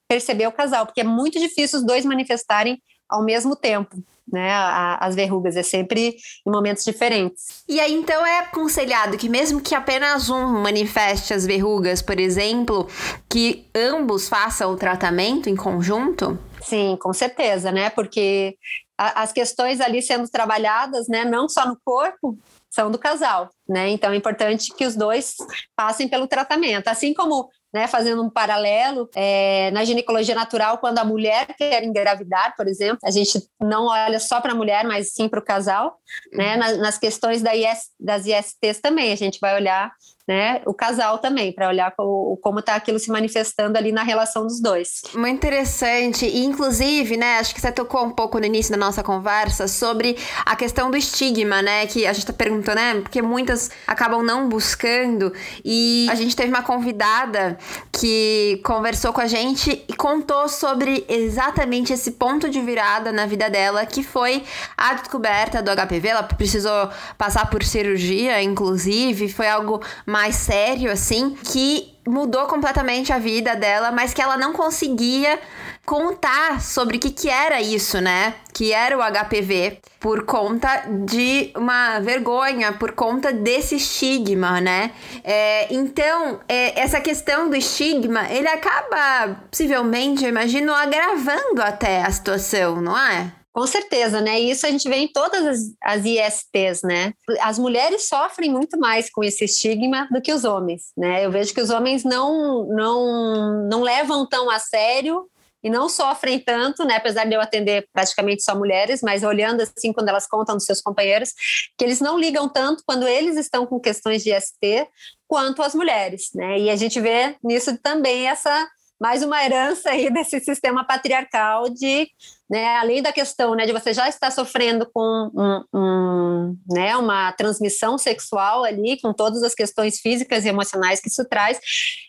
perceber 0.07 0.47
o 0.47 0.51
casal, 0.51 0.85
porque 0.85 1.01
é 1.01 1.05
muito 1.05 1.39
difícil 1.39 1.79
os 1.79 1.85
dois 1.85 2.05
manifestarem 2.05 2.81
ao 3.09 3.23
mesmo 3.23 3.55
tempo. 3.55 3.95
Né, 4.27 4.51
as 4.99 5.13
verrugas, 5.13 5.55
é 5.55 5.61
sempre 5.61 6.15
em 6.45 6.51
momentos 6.51 6.83
diferentes. 6.83 7.63
E 7.69 7.79
aí, 7.79 7.93
então, 7.93 8.25
é 8.25 8.39
aconselhado 8.39 9.19
que, 9.19 9.29
mesmo 9.29 9.61
que 9.61 9.75
apenas 9.75 10.31
um 10.31 10.63
manifeste 10.63 11.31
as 11.31 11.45
verrugas, 11.45 12.01
por 12.01 12.19
exemplo, 12.19 12.87
que 13.29 13.67
ambos 13.75 14.27
façam 14.27 14.71
o 14.71 14.75
tratamento 14.75 15.47
em 15.47 15.55
conjunto? 15.55 16.39
Sim, 16.59 16.97
com 16.99 17.13
certeza, 17.13 17.71
né? 17.71 17.91
Porque 17.91 18.57
as 18.97 19.31
questões 19.31 19.81
ali 19.81 20.01
sendo 20.01 20.27
trabalhadas, 20.29 21.07
né, 21.07 21.25
não 21.25 21.49
só 21.49 21.67
no 21.67 21.77
corpo, 21.83 22.37
são 22.75 22.91
do 22.91 22.99
casal, 22.99 23.49
né? 23.67 23.87
Então 23.87 24.11
é 24.11 24.17
importante 24.17 24.73
que 24.75 24.85
os 24.85 24.97
dois 24.97 25.35
passem 25.77 26.09
pelo 26.09 26.27
tratamento. 26.27 26.89
Assim 26.89 27.13
como, 27.13 27.49
né, 27.73 27.87
fazendo 27.87 28.21
um 28.21 28.29
paralelo, 28.29 29.09
é, 29.15 29.71
na 29.71 29.85
ginecologia 29.85 30.35
natural, 30.35 30.77
quando 30.79 30.99
a 30.99 31.05
mulher 31.05 31.47
quer 31.57 31.85
engravidar, 31.85 32.53
por 32.57 32.67
exemplo, 32.67 32.99
a 33.05 33.11
gente 33.11 33.41
não 33.61 33.85
olha 33.85 34.19
só 34.19 34.41
para 34.41 34.51
a 34.51 34.55
mulher, 34.55 34.83
mas 34.83 35.13
sim 35.13 35.29
para 35.29 35.39
o 35.39 35.45
casal, 35.45 35.97
né? 36.33 36.57
Nas, 36.57 36.77
nas 36.77 36.97
questões 36.97 37.41
da 37.41 37.55
IS, 37.55 37.91
das 37.97 38.25
ISTs 38.25 38.81
também, 38.81 39.13
a 39.13 39.15
gente 39.15 39.39
vai 39.39 39.55
olhar 39.55 39.93
né, 40.27 40.61
o 40.65 40.73
casal 40.73 41.19
também, 41.19 41.53
para 41.53 41.67
olhar 41.67 41.93
como, 41.95 42.37
como 42.41 42.61
tá 42.61 42.75
aquilo 42.75 42.97
se 42.97 43.11
manifestando 43.11 43.77
ali 43.77 43.91
na 43.91 44.03
relação 44.03 44.43
dos 44.43 44.59
dois. 44.59 45.01
Muito 45.13 45.35
interessante. 45.35 46.25
E, 46.25 46.43
inclusive, 46.43 47.15
né, 47.15 47.37
acho 47.37 47.53
que 47.53 47.61
você 47.61 47.71
tocou 47.71 48.03
um 48.03 48.11
pouco 48.11 48.39
no 48.39 48.45
início 48.45 48.71
da 48.71 48.77
nossa 48.77 49.03
conversa 49.03 49.67
sobre 49.67 50.17
a 50.45 50.55
questão 50.55 50.89
do 50.89 50.97
estigma, 50.97 51.61
né, 51.61 51.85
que 51.85 52.07
a 52.07 52.13
gente 52.13 52.25
tá 52.25 52.33
perguntando, 52.33 52.75
né, 52.75 53.01
porque 53.01 53.21
muitas 53.21 53.69
acabam 53.85 54.23
não 54.23 54.49
buscando. 54.49 55.31
E 55.63 56.07
a 56.09 56.15
gente 56.15 56.35
teve 56.35 56.49
uma 56.49 56.63
convidada 56.63 57.57
que 57.91 58.59
conversou 58.65 59.13
com 59.13 59.21
a 59.21 59.27
gente 59.27 59.85
e 59.87 59.93
contou 59.93 60.49
sobre 60.49 61.05
exatamente 61.07 61.93
esse 61.93 62.13
ponto 62.13 62.49
de 62.49 62.59
virada 62.61 63.11
na 63.11 63.27
vida 63.27 63.49
dela, 63.49 63.85
que 63.85 64.01
foi 64.01 64.43
a 64.75 64.93
descoberta 64.93 65.61
do 65.61 65.69
HPV. 65.69 66.07
Ela 66.07 66.23
precisou 66.23 66.89
passar 67.17 67.49
por 67.49 67.63
cirurgia, 67.63 68.41
inclusive, 68.41 69.29
foi 69.29 69.47
algo 69.47 69.81
mais 70.15 70.37
sério, 70.37 70.89
assim, 70.89 71.35
que 71.43 71.93
mudou 72.07 72.45
completamente 72.45 73.11
a 73.11 73.17
vida 73.17 73.53
dela, 73.53 73.91
mas 73.91 74.13
que 74.13 74.21
ela 74.21 74.37
não 74.37 74.53
conseguia 74.53 75.37
contar 75.85 76.61
sobre 76.61 76.95
o 76.95 76.99
que, 77.01 77.11
que 77.11 77.29
era 77.29 77.59
isso, 77.61 77.99
né? 77.99 78.33
Que 78.53 78.71
era 78.71 78.97
o 78.97 79.01
HPV, 79.01 79.81
por 79.99 80.23
conta 80.23 80.85
de 81.05 81.51
uma 81.53 81.99
vergonha, 81.99 82.71
por 82.71 82.93
conta 82.93 83.33
desse 83.33 83.75
estigma, 83.75 84.61
né? 84.61 84.91
É, 85.21 85.67
então, 85.73 86.39
é, 86.47 86.79
essa 86.79 87.01
questão 87.01 87.49
do 87.49 87.55
estigma, 87.57 88.31
ele 88.31 88.47
acaba, 88.47 89.35
possivelmente, 89.51 90.23
eu 90.23 90.29
imagino, 90.29 90.73
agravando 90.73 91.61
até 91.61 92.03
a 92.03 92.09
situação, 92.09 92.81
não 92.81 92.97
é? 92.97 93.33
Com 93.55 93.65
certeza, 93.65 94.19
né? 94.19 94.37
Isso 94.37 94.65
a 94.65 94.69
gente 94.69 94.89
vê 94.89 94.97
em 94.97 95.07
todas 95.07 95.45
as, 95.45 95.59
as 95.81 96.03
ISTs, 96.03 96.81
né? 96.83 97.13
As 97.39 97.57
mulheres 97.57 98.05
sofrem 98.05 98.51
muito 98.51 98.77
mais 98.77 99.09
com 99.09 99.23
esse 99.23 99.45
estigma 99.45 100.09
do 100.11 100.21
que 100.21 100.33
os 100.33 100.43
homens, 100.43 100.91
né? 100.97 101.25
Eu 101.25 101.31
vejo 101.31 101.53
que 101.53 101.61
os 101.61 101.69
homens 101.69 102.03
não, 102.03 102.67
não, 102.67 103.65
não 103.69 103.81
levam 103.81 104.27
tão 104.27 104.49
a 104.49 104.59
sério 104.59 105.25
e 105.63 105.69
não 105.69 105.87
sofrem 105.87 106.37
tanto, 106.37 106.83
né? 106.83 106.97
Apesar 106.97 107.23
de 107.23 107.33
eu 107.33 107.39
atender 107.39 107.87
praticamente 107.93 108.43
só 108.43 108.53
mulheres, 108.53 109.01
mas 109.01 109.23
olhando 109.23 109.61
assim 109.61 109.93
quando 109.93 110.09
elas 110.09 110.27
contam 110.27 110.57
dos 110.57 110.65
seus 110.65 110.81
companheiros, 110.81 111.31
que 111.77 111.85
eles 111.85 112.01
não 112.01 112.19
ligam 112.19 112.49
tanto 112.49 112.83
quando 112.85 113.07
eles 113.07 113.37
estão 113.37 113.65
com 113.65 113.79
questões 113.79 114.21
de 114.21 114.35
IST 114.35 114.85
quanto 115.29 115.63
as 115.63 115.73
mulheres, 115.73 116.29
né? 116.35 116.59
E 116.59 116.69
a 116.69 116.75
gente 116.75 116.99
vê 116.99 117.37
nisso 117.41 117.77
também 117.77 118.27
essa 118.27 118.67
mais 118.99 119.23
uma 119.23 119.43
herança 119.43 119.91
aí 119.91 120.09
desse 120.11 120.39
sistema 120.39 120.83
patriarcal 120.83 121.69
de, 121.69 122.09
né, 122.49 122.75
além 122.77 123.01
da 123.01 123.11
questão 123.11 123.55
né, 123.55 123.65
de 123.65 123.73
você 123.73 123.93
já 123.93 124.07
estar 124.07 124.31
sofrendo 124.31 124.87
com 124.93 125.31
um, 125.33 125.63
um, 125.73 126.57
né, 126.69 126.95
uma 126.95 127.31
transmissão 127.33 127.97
sexual 127.97 128.63
ali, 128.63 128.99
com 129.01 129.13
todas 129.13 129.41
as 129.43 129.55
questões 129.55 129.99
físicas 129.99 130.45
e 130.45 130.49
emocionais 130.49 130.99
que 130.99 131.09
isso 131.09 131.25
traz, 131.25 131.59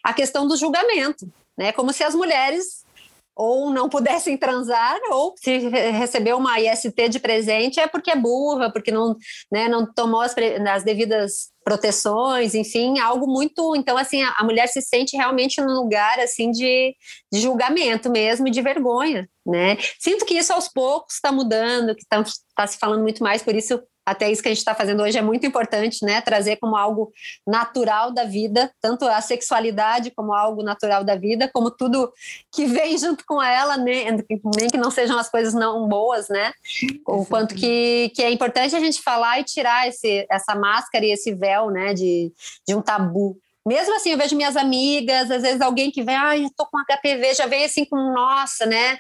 a 0.04 0.12
questão 0.12 0.46
do 0.46 0.56
julgamento, 0.56 1.26
né, 1.56 1.72
como 1.72 1.92
se 1.92 2.04
as 2.04 2.14
mulheres 2.14 2.86
ou 3.36 3.70
não 3.70 3.86
pudessem 3.86 4.34
transar, 4.38 4.98
ou 5.10 5.34
se 5.36 5.58
recebeu 5.68 6.38
uma 6.38 6.58
IST 6.58 7.08
de 7.10 7.20
presente 7.20 7.78
é 7.78 7.86
porque 7.86 8.10
é 8.10 8.16
burra, 8.16 8.72
porque 8.72 8.90
não, 8.90 9.14
né, 9.52 9.68
não 9.68 9.86
tomou 9.92 10.22
as, 10.22 10.34
as 10.72 10.82
devidas 10.82 11.50
proteções, 11.62 12.54
enfim, 12.54 12.98
algo 12.98 13.26
muito. 13.26 13.76
Então, 13.76 13.98
assim, 13.98 14.22
a, 14.22 14.34
a 14.38 14.44
mulher 14.44 14.68
se 14.68 14.80
sente 14.80 15.18
realmente 15.18 15.60
num 15.60 15.74
lugar 15.74 16.18
assim 16.18 16.50
de, 16.50 16.94
de 17.30 17.40
julgamento 17.40 18.08
mesmo, 18.08 18.50
de 18.50 18.62
vergonha, 18.62 19.28
né? 19.46 19.76
Sinto 19.98 20.24
que 20.24 20.34
isso 20.34 20.52
aos 20.52 20.68
poucos 20.68 21.14
está 21.14 21.30
mudando, 21.30 21.94
que 21.94 22.02
está 22.02 22.24
tá 22.54 22.66
se 22.66 22.78
falando 22.78 23.02
muito 23.02 23.22
mais, 23.22 23.42
por 23.42 23.54
isso 23.54 23.80
até 24.06 24.30
isso 24.30 24.40
que 24.40 24.48
a 24.48 24.52
gente 24.52 24.58
está 24.58 24.72
fazendo 24.72 25.02
hoje 25.02 25.18
é 25.18 25.22
muito 25.22 25.44
importante, 25.44 26.04
né? 26.04 26.20
Trazer 26.20 26.56
como 26.58 26.76
algo 26.76 27.12
natural 27.44 28.12
da 28.12 28.22
vida, 28.22 28.70
tanto 28.80 29.04
a 29.04 29.20
sexualidade 29.20 30.12
como 30.12 30.32
algo 30.32 30.62
natural 30.62 31.02
da 31.02 31.16
vida, 31.16 31.50
como 31.52 31.72
tudo 31.72 32.12
que 32.54 32.66
vem 32.66 32.96
junto 32.96 33.24
com 33.26 33.42
ela, 33.42 33.76
né? 33.76 34.04
nem 34.56 34.68
que 34.70 34.78
não 34.78 34.92
sejam 34.92 35.18
as 35.18 35.28
coisas 35.28 35.52
não 35.54 35.88
boas, 35.88 36.28
né? 36.28 36.52
O 37.04 37.26
quanto 37.26 37.56
que, 37.56 38.12
que 38.14 38.22
é 38.22 38.30
importante 38.30 38.76
a 38.76 38.80
gente 38.80 39.02
falar 39.02 39.40
e 39.40 39.44
tirar 39.44 39.88
esse, 39.88 40.24
essa 40.30 40.54
máscara 40.54 41.04
e 41.04 41.10
esse 41.10 41.34
véu, 41.34 41.70
né? 41.70 41.92
De, 41.92 42.32
de 42.66 42.76
um 42.76 42.80
tabu. 42.80 43.36
Mesmo 43.66 43.96
assim, 43.96 44.10
eu 44.10 44.18
vejo 44.18 44.36
minhas 44.36 44.56
amigas, 44.56 45.30
às 45.30 45.42
vezes 45.42 45.60
alguém 45.60 45.90
que 45.90 46.02
vem, 46.02 46.14
ai, 46.14 46.40
ah, 46.40 46.42
eu 46.44 46.50
tô 46.56 46.66
com 46.66 46.78
HPV, 46.78 47.34
já 47.34 47.46
vem 47.46 47.64
assim 47.64 47.84
com, 47.84 47.96
nossa, 47.96 48.64
né? 48.64 48.96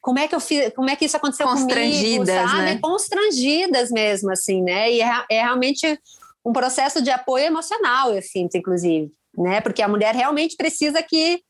como 0.00 0.18
é 0.18 0.28
que 0.28 0.34
eu 0.34 0.40
fiz, 0.40 0.72
como 0.74 0.88
é 0.88 0.96
que 0.96 1.04
isso 1.04 1.16
aconteceu 1.16 1.46
Constrangidas, 1.46 2.28
comigo, 2.28 2.48
sabe? 2.48 2.62
Né? 2.62 2.78
Constrangidas 2.80 3.90
mesmo, 3.90 4.30
assim, 4.30 4.62
né? 4.62 4.92
E 4.92 5.02
é, 5.02 5.24
é 5.30 5.42
realmente 5.42 5.98
um 6.44 6.52
processo 6.52 7.02
de 7.02 7.10
apoio 7.10 7.44
emocional, 7.44 8.14
eu 8.14 8.22
sinto, 8.22 8.56
inclusive, 8.56 9.10
né? 9.36 9.60
Porque 9.60 9.82
a 9.82 9.88
mulher 9.88 10.14
realmente 10.14 10.56
precisa 10.56 11.02
que, 11.02 11.42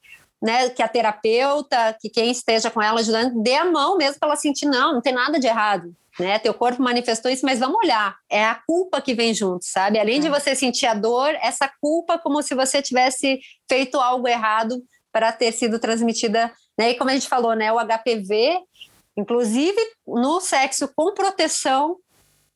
né, 0.42 0.68
que 0.70 0.82
a 0.82 0.88
terapeuta, 0.88 1.96
que 2.00 2.10
quem 2.10 2.30
esteja 2.30 2.70
com 2.70 2.82
ela 2.82 3.00
ajudando, 3.00 3.42
dê 3.42 3.54
a 3.54 3.64
mão 3.64 3.96
mesmo 3.96 4.18
para 4.18 4.28
ela 4.28 4.36
sentir, 4.36 4.66
não, 4.66 4.94
não 4.94 5.00
tem 5.00 5.12
nada 5.12 5.38
de 5.38 5.46
errado, 5.46 5.94
né? 6.20 6.38
Teu 6.38 6.52
corpo 6.52 6.82
manifestou 6.82 7.30
isso, 7.30 7.44
mas 7.44 7.58
vamos 7.58 7.76
olhar. 7.76 8.16
É 8.30 8.44
a 8.44 8.60
culpa 8.66 9.00
que 9.00 9.14
vem 9.14 9.32
junto, 9.34 9.64
sabe? 9.64 9.98
Além 9.98 10.18
é. 10.18 10.20
de 10.20 10.28
você 10.28 10.54
sentir 10.54 10.86
a 10.86 10.94
dor, 10.94 11.30
essa 11.40 11.70
culpa 11.80 12.18
como 12.18 12.42
se 12.42 12.54
você 12.54 12.82
tivesse 12.82 13.40
feito 13.68 13.98
algo 13.98 14.28
errado 14.28 14.82
para 15.10 15.32
ter 15.32 15.52
sido 15.52 15.78
transmitida 15.78 16.52
né? 16.78 16.90
E 16.90 16.94
como 16.94 17.10
a 17.10 17.14
gente 17.14 17.28
falou, 17.28 17.54
né, 17.54 17.72
o 17.72 17.78
HPV, 17.78 18.60
inclusive 19.16 19.80
no 20.06 20.40
sexo 20.40 20.88
com 20.94 21.14
proteção, 21.14 21.96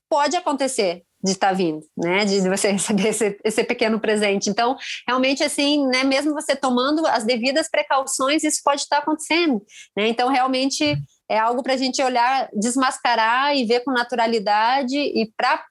pode 0.09 0.37
acontecer 0.37 1.03
de 1.23 1.33
estar 1.33 1.49
tá 1.49 1.53
vindo, 1.53 1.81
né? 1.97 2.25
De 2.25 2.41
você 2.49 2.71
receber 2.73 3.09
esse, 3.09 3.39
esse, 3.45 3.65
pequeno 3.65 4.01
presente. 4.01 4.49
Então, 4.49 4.77
realmente, 5.07 5.43
assim, 5.43 5.87
né? 5.87 6.05
Mesmo 6.05 6.33
você 6.33 6.57
tomando 6.57 7.07
as 7.07 7.25
devidas 7.25 7.69
precauções, 7.69 8.45
isso 8.45 8.61
pode 8.65 8.83
estar 8.83 8.99
acontecendo, 8.99 9.63
né? 9.97 10.09
Então, 10.09 10.29
realmente 10.29 10.97
é 11.31 11.39
algo 11.39 11.63
para 11.63 11.75
a 11.75 11.77
gente 11.77 12.03
olhar, 12.03 12.49
desmascarar 12.53 13.57
e 13.57 13.65
ver 13.65 13.85
com 13.85 13.93
naturalidade 13.93 14.97
e 14.97 15.31
pra, 15.37 15.65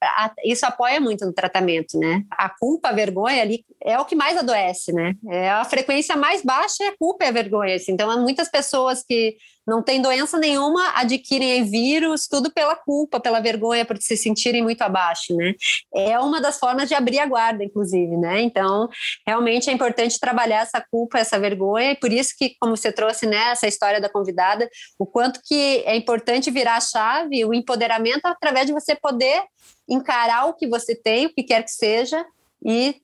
isso 0.46 0.66
apoia 0.66 1.02
muito 1.02 1.26
no 1.26 1.34
tratamento, 1.34 2.00
né? 2.00 2.24
A 2.32 2.50
culpa, 2.50 2.90
a 2.90 2.94
vergonha 2.94 3.42
ali 3.42 3.66
é 3.84 4.00
o 4.00 4.06
que 4.06 4.16
mais 4.16 4.38
adoece, 4.38 4.94
né? 4.94 5.14
É 5.30 5.50
a 5.50 5.66
frequência 5.66 6.16
mais 6.16 6.42
baixa 6.44 6.86
é 6.86 6.88
a 6.88 6.98
culpa 6.98 7.26
e 7.26 7.28
a 7.28 7.32
vergonha. 7.32 7.76
Assim. 7.76 7.92
Então, 7.92 8.10
há 8.10 8.16
muitas 8.16 8.50
pessoas 8.50 9.04
que 9.04 9.36
não 9.70 9.82
têm 9.84 10.02
doença 10.02 10.38
nenhuma, 10.38 10.92
adquirem 10.96 11.64
vírus, 11.64 12.28
tudo 12.28 12.52
pela 12.52 12.76
culpa, 12.76 13.20
pela 13.20 13.40
vergonha, 13.40 13.86
por 13.86 13.98
se 13.98 14.18
sentirem 14.18 14.64
muito 14.64 14.82
abaixo, 14.82 15.36
né? 15.36 15.54
É 15.94 16.20
uma 16.20 16.42
das 16.42 16.60
formas 16.60 16.90
de 16.90 16.96
abrir 16.96 17.20
a 17.20 17.26
guarda, 17.26 17.64
inclusive, 17.64 18.18
né? 18.18 18.42
Então, 18.42 18.90
realmente 19.26 19.70
é 19.70 19.74
importante 19.74 20.20
trabalhar 20.20 20.64
essa 20.64 20.84
culpa, 20.92 21.20
essa 21.20 21.40
vergonha, 21.40 21.92
e 21.92 21.96
por 21.96 22.12
isso 22.12 22.34
que, 22.38 22.56
como 22.60 22.76
você 22.76 22.92
trouxe, 22.92 23.26
né, 23.26 23.52
essa 23.52 23.68
história 23.68 24.02
da 24.02 24.10
convidada, 24.10 24.70
o 24.98 25.06
quanto 25.06 25.40
que 25.46 25.84
é 25.86 25.96
importante 25.96 26.52
virar 26.52 26.78
a 26.78 26.82
chave, 26.82 27.46
o 27.46 27.54
empoderamento 27.54 28.26
através 28.26 28.66
de 28.66 28.74
você 28.74 28.96
poder 28.96 29.44
encarar 29.88 30.46
o 30.46 30.54
que 30.54 30.68
você 30.68 30.96
tem, 30.96 31.28
o 31.28 31.34
que 31.34 31.44
quer 31.44 31.64
que 31.64 31.72
seja, 31.72 32.26
e 32.66 32.96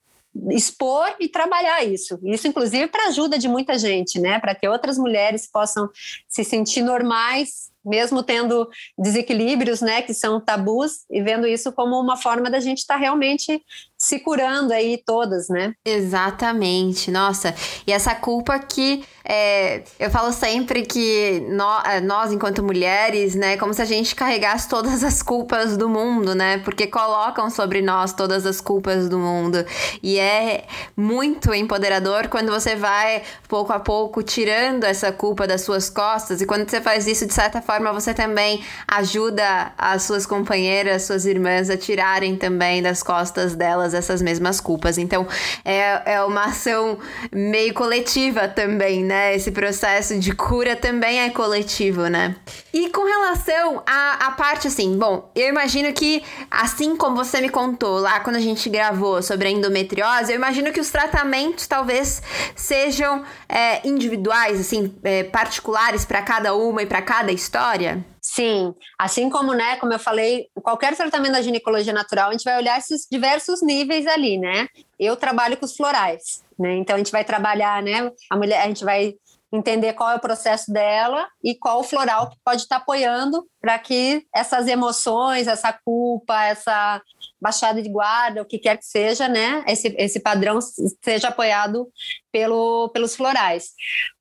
expor 0.50 1.16
e 1.20 1.28
trabalhar 1.30 1.84
isso. 1.84 2.20
Isso, 2.24 2.48
inclusive, 2.48 2.88
para 2.88 3.08
ajuda 3.08 3.38
de 3.38 3.48
muita 3.48 3.78
gente, 3.78 4.20
né? 4.20 4.40
Para 4.40 4.54
que 4.54 4.68
outras 4.68 4.98
mulheres 4.98 5.50
possam 5.50 5.90
se 6.28 6.44
sentir 6.44 6.82
normais, 6.82 7.72
mesmo 7.84 8.24
tendo 8.24 8.68
desequilíbrios, 8.98 9.82
né? 9.82 10.02
Que 10.02 10.14
são 10.14 10.42
tabus, 10.42 11.06
e 11.10 11.22
vendo 11.22 11.48
isso 11.48 11.72
como 11.72 12.00
uma 12.00 12.18
forma 12.18 12.50
da 12.50 12.60
gente 12.60 12.80
estar 12.80 12.96
tá 12.96 13.00
realmente 13.00 13.62
se 13.98 14.20
curando 14.20 14.74
aí 14.74 15.02
todas, 15.06 15.48
né? 15.50 15.74
Exatamente. 15.86 17.10
Nossa, 17.10 17.56
e 17.88 17.92
essa 17.92 18.14
culpa 18.14 18.58
que 18.60 19.04
é, 19.24 19.84
eu 20.00 20.10
falo 20.12 20.32
sempre 20.32 20.86
que 20.86 21.44
nós, 21.50 21.84
é, 21.86 22.02
nós, 22.02 22.32
enquanto 22.32 22.62
mulheres, 22.62 23.34
né, 23.34 23.58
como 23.58 23.74
se 23.74 23.82
a 23.82 23.86
gente 23.86 24.14
carregasse 24.16 24.70
todas 24.70 25.04
as 25.04 25.24
culpas 25.24 25.78
do 25.78 25.90
mundo, 25.90 26.36
né? 26.36 26.60
Porque 26.60 26.88
colocam 26.88 27.50
sobre 27.50 27.82
nós 27.82 28.14
todas 28.14 28.46
as 28.46 28.62
culpas 28.62 29.10
do 29.10 29.18
mundo. 29.18 29.66
E 30.04 30.20
é 30.20 30.66
muito 30.96 31.54
empoderador 31.54 32.28
quando 32.28 32.52
você 32.52 32.76
vai 32.76 33.24
pouco 33.48 33.74
a 33.74 33.80
pouco 33.80 34.22
tirando 34.22 34.84
essa 34.84 35.12
culpa 35.12 35.48
das 35.48 35.62
suas 35.62 35.90
costas. 35.90 36.42
E 36.42 36.46
quando 36.46 36.70
você 36.70 36.82
faz 36.82 37.08
isso, 37.08 37.26
de 37.26 37.34
certa 37.34 37.62
forma, 37.62 37.92
você 37.94 38.14
também 38.14 38.64
ajuda 38.88 39.72
as 39.78 40.04
suas 40.04 40.26
companheiras, 40.26 41.04
suas 41.04 41.26
irmãs 41.26 41.70
a 41.70 41.78
tirarem 41.78 42.36
também 42.36 42.82
das 42.82 43.02
costas 43.02 43.56
delas 43.56 43.85
essas 43.94 44.22
mesmas 44.22 44.60
culpas. 44.60 44.98
Então, 44.98 45.28
é, 45.64 46.14
é 46.16 46.24
uma 46.24 46.46
ação 46.46 46.98
meio 47.32 47.74
coletiva 47.74 48.48
também, 48.48 49.04
né? 49.04 49.36
Esse 49.36 49.52
processo 49.52 50.18
de 50.20 50.34
cura 50.34 50.76
também 50.76 51.20
é 51.20 51.30
coletivo, 51.30 52.08
né? 52.08 52.36
E 52.74 52.90
com 52.90 53.06
relação 53.06 53.82
à, 53.86 54.28
à 54.28 54.32
parte 54.32 54.68
assim, 54.68 54.98
bom, 54.98 55.32
eu 55.36 55.48
imagino 55.48 55.92
que, 55.94 56.24
assim 56.50 56.96
como 56.96 57.16
você 57.16 57.40
me 57.40 57.50
contou 57.50 58.00
lá 58.00 58.20
quando 58.20 58.36
a 58.36 58.42
gente 58.42 58.70
gravou 58.70 59.22
sobre 59.22 59.48
a 59.48 59.52
endometriose, 59.52 60.32
eu 60.32 60.36
imagino 60.36 60.72
que 60.72 60.80
os 60.80 60.90
tratamentos 60.90 61.68
talvez 61.68 62.22
sejam 62.56 63.24
é, 63.48 63.86
individuais, 63.88 64.60
assim, 64.60 64.94
é, 65.04 65.24
particulares 65.24 66.06
para 66.06 66.22
cada 66.22 66.54
uma 66.56 66.82
e 66.82 66.86
para 66.86 67.02
cada 67.02 67.32
história. 67.32 68.04
Sim, 68.28 68.74
assim 68.98 69.30
como, 69.30 69.54
né, 69.54 69.76
como 69.78 69.94
eu 69.94 70.00
falei, 70.00 70.48
qualquer 70.64 70.96
tratamento 70.96 71.34
da 71.34 71.44
ginecologia 71.44 71.94
natural, 71.94 72.30
a 72.30 72.32
gente 72.32 72.44
vai 72.44 72.58
olhar 72.58 72.80
esses 72.80 73.08
diversos 73.10 73.62
níveis 73.62 74.08
ali, 74.08 74.40
né? 74.40 74.68
Eu 75.00 75.16
trabalho 75.16 75.56
com 75.56 75.66
os 75.66 75.76
florais, 75.76 76.44
né? 76.58 76.76
Então 76.76 76.96
a 76.96 76.98
gente 76.98 77.12
vai 77.12 77.24
trabalhar, 77.24 77.84
né, 77.84 78.12
a 78.32 78.36
mulher, 78.36 78.64
a 78.64 78.68
gente 78.68 78.84
vai 78.84 79.14
entender 79.54 79.94
qual 79.94 80.10
é 80.10 80.16
o 80.16 80.20
processo 80.20 80.74
dela 80.74 81.28
e 81.44 81.56
qual 81.56 81.80
o 81.80 81.84
floral 81.84 82.30
que 82.32 82.38
pode 82.44 82.64
estar 82.64 82.78
apoiando 82.78 83.46
para 83.66 83.80
que 83.80 84.28
essas 84.32 84.68
emoções, 84.68 85.48
essa 85.48 85.74
culpa, 85.74 86.46
essa 86.46 87.02
baixada 87.42 87.82
de 87.82 87.90
guarda, 87.90 88.44
o 88.44 88.46
que 88.46 88.60
quer 88.60 88.78
que 88.78 88.86
seja, 88.86 89.28
né, 89.28 89.64
esse, 89.68 89.88
esse 89.98 90.20
padrão 90.20 90.60
seja 91.04 91.30
apoiado 91.30 91.88
pelo, 92.32 92.90
pelos 92.90 93.16
florais. 93.16 93.72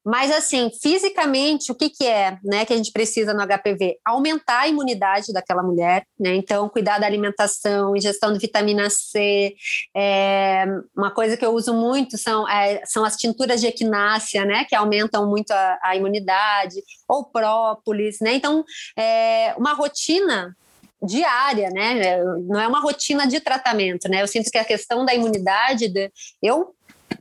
Mas, 0.07 0.31
assim, 0.31 0.71
fisicamente, 0.83 1.73
o 1.73 1.75
que, 1.75 1.89
que 1.89 2.07
é 2.07 2.39
né, 2.45 2.65
que 2.67 2.75
a 2.75 2.77
gente 2.77 2.93
precisa 2.93 3.33
no 3.33 3.41
HPV? 3.41 3.97
Aumentar 4.05 4.61
a 4.61 4.69
imunidade 4.69 5.33
daquela 5.33 5.63
mulher, 5.63 6.05
né? 6.21 6.35
Então, 6.37 6.69
cuidar 6.69 6.99
da 6.99 7.07
alimentação, 7.07 7.97
ingestão 7.97 8.31
de 8.31 8.39
vitamina 8.39 8.91
C. 8.91 9.55
É, 9.97 10.67
uma 10.95 11.11
coisa 11.11 11.39
que 11.39 11.45
eu 11.45 11.53
uso 11.55 11.73
muito 11.73 12.19
são, 12.19 12.47
é, 12.47 12.83
são 12.85 13.03
as 13.03 13.17
tinturas 13.17 13.63
de 13.63 13.67
equinácea, 13.67 14.45
né? 14.45 14.65
Que 14.65 14.77
aumentam 14.77 15.27
muito 15.27 15.53
a, 15.53 15.79
a 15.83 15.97
imunidade, 15.97 16.77
ou 17.09 17.25
própolis, 17.25 18.19
né? 18.21 18.35
Então, 18.35 18.63
é, 18.99 19.34
uma 19.57 19.73
rotina 19.73 20.57
diária, 21.03 21.69
né? 21.71 22.23
Não 22.43 22.61
é 22.61 22.67
uma 22.67 22.81
rotina 22.81 23.27
de 23.27 23.41
tratamento, 23.41 24.09
né? 24.09 24.23
Eu 24.23 24.29
sinto 24.29 24.51
que 24.51 24.59
a 24.59 24.65
questão 24.65 25.05
da 25.05 25.15
imunidade, 25.15 25.89
de, 25.89 26.11
eu 26.43 26.75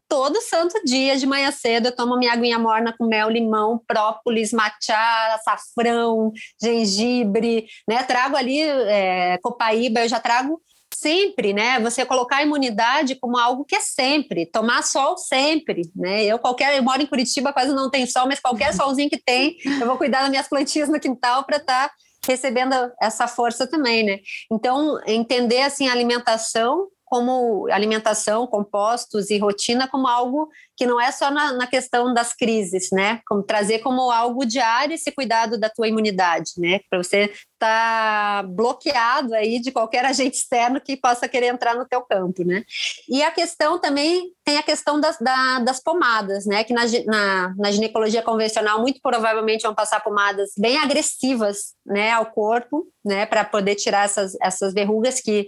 todo 0.08 0.42
santo 0.42 0.80
dia 0.86 1.18
de 1.18 1.26
manhã 1.26 1.52
cedo 1.52 1.88
eu 1.88 1.96
tomo 1.96 2.18
minha 2.18 2.34
aguinha 2.34 2.60
morna 2.60 2.94
com 2.96 3.06
mel, 3.06 3.30
limão, 3.30 3.82
própolis, 3.88 4.54
matcha, 4.54 4.96
açafrão, 5.36 6.32
gengibre, 6.62 7.68
né? 7.88 8.04
Trago 8.04 8.36
ali 8.36 8.62
é, 8.62 9.38
copaíba, 9.42 10.02
eu 10.02 10.10
já 10.10 10.20
trago 10.20 10.62
sempre, 10.96 11.54
né? 11.54 11.80
Você 11.80 12.06
colocar 12.06 12.38
a 12.38 12.44
imunidade 12.44 13.16
como 13.16 13.38
algo 13.38 13.66
que 13.66 13.76
é 13.76 13.80
sempre, 13.80 14.46
tomar 14.46 14.84
sol 14.84 15.18
sempre, 15.18 15.90
né? 15.96 16.24
Eu 16.24 16.40
qualquer, 16.40 16.78
eu 16.78 16.84
moro 16.84 17.02
em 17.02 17.08
Curitiba, 17.08 17.54
quase 17.54 17.74
não 17.74 17.90
tem 17.90 18.06
sol, 18.06 18.28
mas 18.28 18.40
qualquer 18.40 18.74
solzinho 18.74 19.10
que 19.10 19.22
tem, 19.22 19.58
eu 19.66 19.86
vou 19.86 19.98
cuidar 19.98 20.22
das 20.22 20.30
minhas 20.30 20.48
plantinhas 20.48 20.90
no 20.90 21.00
quintal 21.00 21.44
para 21.44 21.58
estar 21.58 21.90
tá 21.90 21.94
recebendo 22.26 22.74
essa 23.02 23.28
força 23.28 23.68
também, 23.68 24.04
né? 24.04 24.20
Então, 24.52 25.00
entender 25.06 25.62
assim 25.62 25.88
a 25.88 25.92
alimentação 25.92 26.88
como 27.14 27.68
alimentação, 27.72 28.48
compostos 28.48 29.30
e 29.30 29.38
rotina 29.38 29.88
como 29.88 30.08
algo 30.08 30.50
que 30.84 30.88
não 30.88 31.00
é 31.00 31.12
só 31.14 31.32
na, 31.32 31.54
na, 31.54 31.66
questão 31.66 32.14
das 32.14 32.34
crises, 32.34 32.90
né? 32.92 33.22
Como 33.26 33.42
trazer 33.42 33.80
como 33.80 34.12
algo 34.12 34.46
diário 34.46 34.94
esse 34.94 35.14
cuidado 35.14 35.58
da 35.58 35.70
tua 35.70 35.88
imunidade, 35.88 36.52
né? 36.58 36.82
Para 36.90 37.02
você 37.02 37.32
estar 37.54 38.44
tá 38.44 38.44
bloqueado 38.44 39.34
aí 39.34 39.60
de 39.60 39.72
qualquer 39.72 40.04
agente 40.06 40.38
externo 40.38 40.82
que 40.82 40.98
possa 40.98 41.28
querer 41.28 41.48
entrar 41.48 41.74
no 41.76 41.88
teu 41.88 42.02
campo, 42.02 42.44
né? 42.44 42.64
E 43.08 43.24
a 43.24 43.32
questão 43.32 43.80
também 43.80 44.34
tem 44.44 44.58
a 44.58 44.64
questão 44.64 45.00
das, 45.00 45.18
da, 45.20 45.60
das 45.60 45.82
pomadas, 45.82 46.46
né? 46.46 46.66
Que 46.66 46.74
na, 46.74 46.82
na, 47.06 47.56
na, 47.58 47.72
ginecologia 47.72 48.22
convencional 48.22 48.82
muito 48.82 49.00
provavelmente 49.02 49.64
vão 49.64 49.74
passar 49.74 50.02
pomadas 50.02 50.52
bem 50.58 50.78
agressivas, 50.78 51.74
né, 51.86 52.12
ao 52.12 52.26
corpo, 52.28 52.88
né, 53.04 53.26
para 53.26 53.44
poder 53.44 53.76
tirar 53.76 54.06
essas, 54.06 54.36
essas 54.42 54.74
verrugas 54.74 55.20
que, 55.20 55.48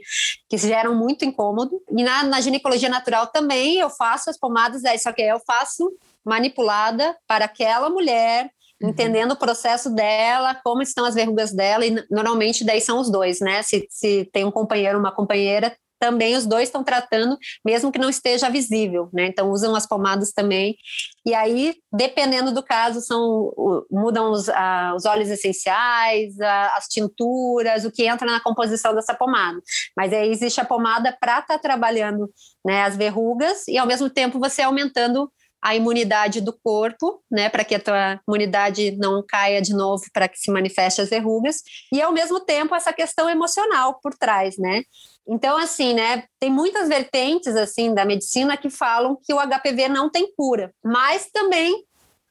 que 0.50 0.58
geram 0.58 0.94
muito 0.96 1.24
incômodo. 1.24 1.82
E 1.90 2.04
na, 2.04 2.24
na 2.24 2.42
ginecologia 2.42 2.90
natural 2.90 3.28
também 3.28 3.80
eu 3.80 3.90
faço 3.90 4.30
as 4.30 4.38
pomadas, 4.38 4.84
aí 4.84 5.00
só 5.00 5.12
que 5.12 5.22
eu 5.26 5.40
faço 5.46 5.92
manipulada 6.24 7.16
para 7.28 7.46
aquela 7.46 7.90
mulher, 7.90 8.50
uhum. 8.82 8.90
entendendo 8.90 9.34
o 9.34 9.38
processo 9.38 9.94
dela, 9.94 10.60
como 10.64 10.82
estão 10.82 11.06
as 11.06 11.16
verrugas 11.16 11.54
dela, 11.54 11.86
e 11.86 12.04
normalmente 12.10 12.64
daí 12.64 12.82
são 12.82 13.00
os 13.00 13.12
dois, 13.12 13.40
né? 13.40 13.62
Se, 13.62 13.86
se 13.90 14.30
tem 14.34 14.44
um 14.46 14.52
companheiro, 14.52 14.98
uma 14.98 15.14
companheira, 15.14 15.76
também 16.06 16.36
os 16.36 16.46
dois 16.46 16.70
estão 16.70 16.84
tratando, 16.84 17.36
mesmo 17.66 17.92
que 17.92 17.98
não 17.98 18.10
esteja 18.10 18.48
visível, 18.48 19.10
né? 19.12 19.26
Então 19.26 19.50
usam 19.50 19.76
as 19.76 19.88
pomadas 19.88 20.32
também. 20.32 20.78
E 21.26 21.34
aí, 21.34 21.74
dependendo 21.92 22.52
do 22.52 22.62
caso, 22.62 23.02
são 23.02 23.52
mudam 23.90 24.32
os, 24.32 24.48
a, 24.50 24.94
os 24.96 25.04
óleos 25.06 25.30
essenciais, 25.32 26.40
a, 26.40 26.76
as 26.78 26.86
tinturas, 26.88 27.86
o 27.86 27.92
que 27.92 28.06
entra 28.06 28.28
na 28.28 28.40
composição 28.40 28.94
dessa 28.94 29.16
pomada. 29.16 29.60
Mas 29.98 30.14
aí 30.14 30.30
existe 30.30 30.62
a 30.62 30.66
pomada 30.66 31.16
para 31.20 31.40
estar 31.40 31.56
tá 31.56 31.60
trabalhando 31.60 32.30
né, 32.64 32.84
as 32.84 32.96
verrugas 32.96 33.68
e 33.68 33.76
ao 33.80 33.88
mesmo 33.88 34.08
tempo 34.08 34.40
você 34.40 34.62
aumentando 34.62 35.28
a 35.66 35.76
imunidade 35.76 36.42
do 36.42 36.54
corpo, 36.54 37.24
né, 37.32 37.50
para 37.50 37.66
que 37.66 37.74
a 37.74 37.80
tua 37.80 38.22
imunidade 38.28 38.96
não 38.98 39.26
caia 39.28 39.60
de 39.60 39.74
novo, 39.74 40.04
para 40.14 40.28
que 40.28 40.38
se 40.38 40.52
manifeste 40.52 41.02
as 41.02 41.10
verrugas, 41.10 41.64
e 41.92 42.00
ao 42.00 42.12
mesmo 42.12 42.40
tempo 42.40 42.76
essa 42.76 42.94
questão 42.94 43.28
emocional 43.28 44.00
por 44.00 44.14
trás, 44.14 44.60
né? 44.60 44.84
Então, 45.28 45.58
assim, 45.58 45.94
né, 45.94 46.24
tem 46.40 46.52
muitas 46.52 46.88
vertentes, 46.88 47.56
assim, 47.56 47.94
da 47.94 48.06
medicina 48.06 48.56
que 48.56 48.70
falam 48.70 49.18
que 49.24 49.34
o 49.34 49.40
HPV 49.40 49.90
não 49.90 50.10
tem 50.10 50.32
cura, 50.36 50.72
mas 50.84 51.30
também 51.32 51.84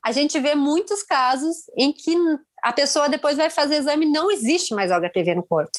a 0.05 0.13
gente 0.13 0.39
vê 0.39 0.55
muitos 0.55 1.03
casos 1.03 1.57
em 1.77 1.93
que 1.93 2.15
a 2.63 2.73
pessoa 2.73 3.09
depois 3.09 3.37
vai 3.37 3.51
fazer 3.51 3.77
exame 3.77 4.07
e 4.07 4.11
não 4.11 4.31
existe 4.31 4.75
mais 4.75 4.91
o 4.91 5.01
HPV 5.01 5.35
no 5.35 5.43
corpo, 5.43 5.71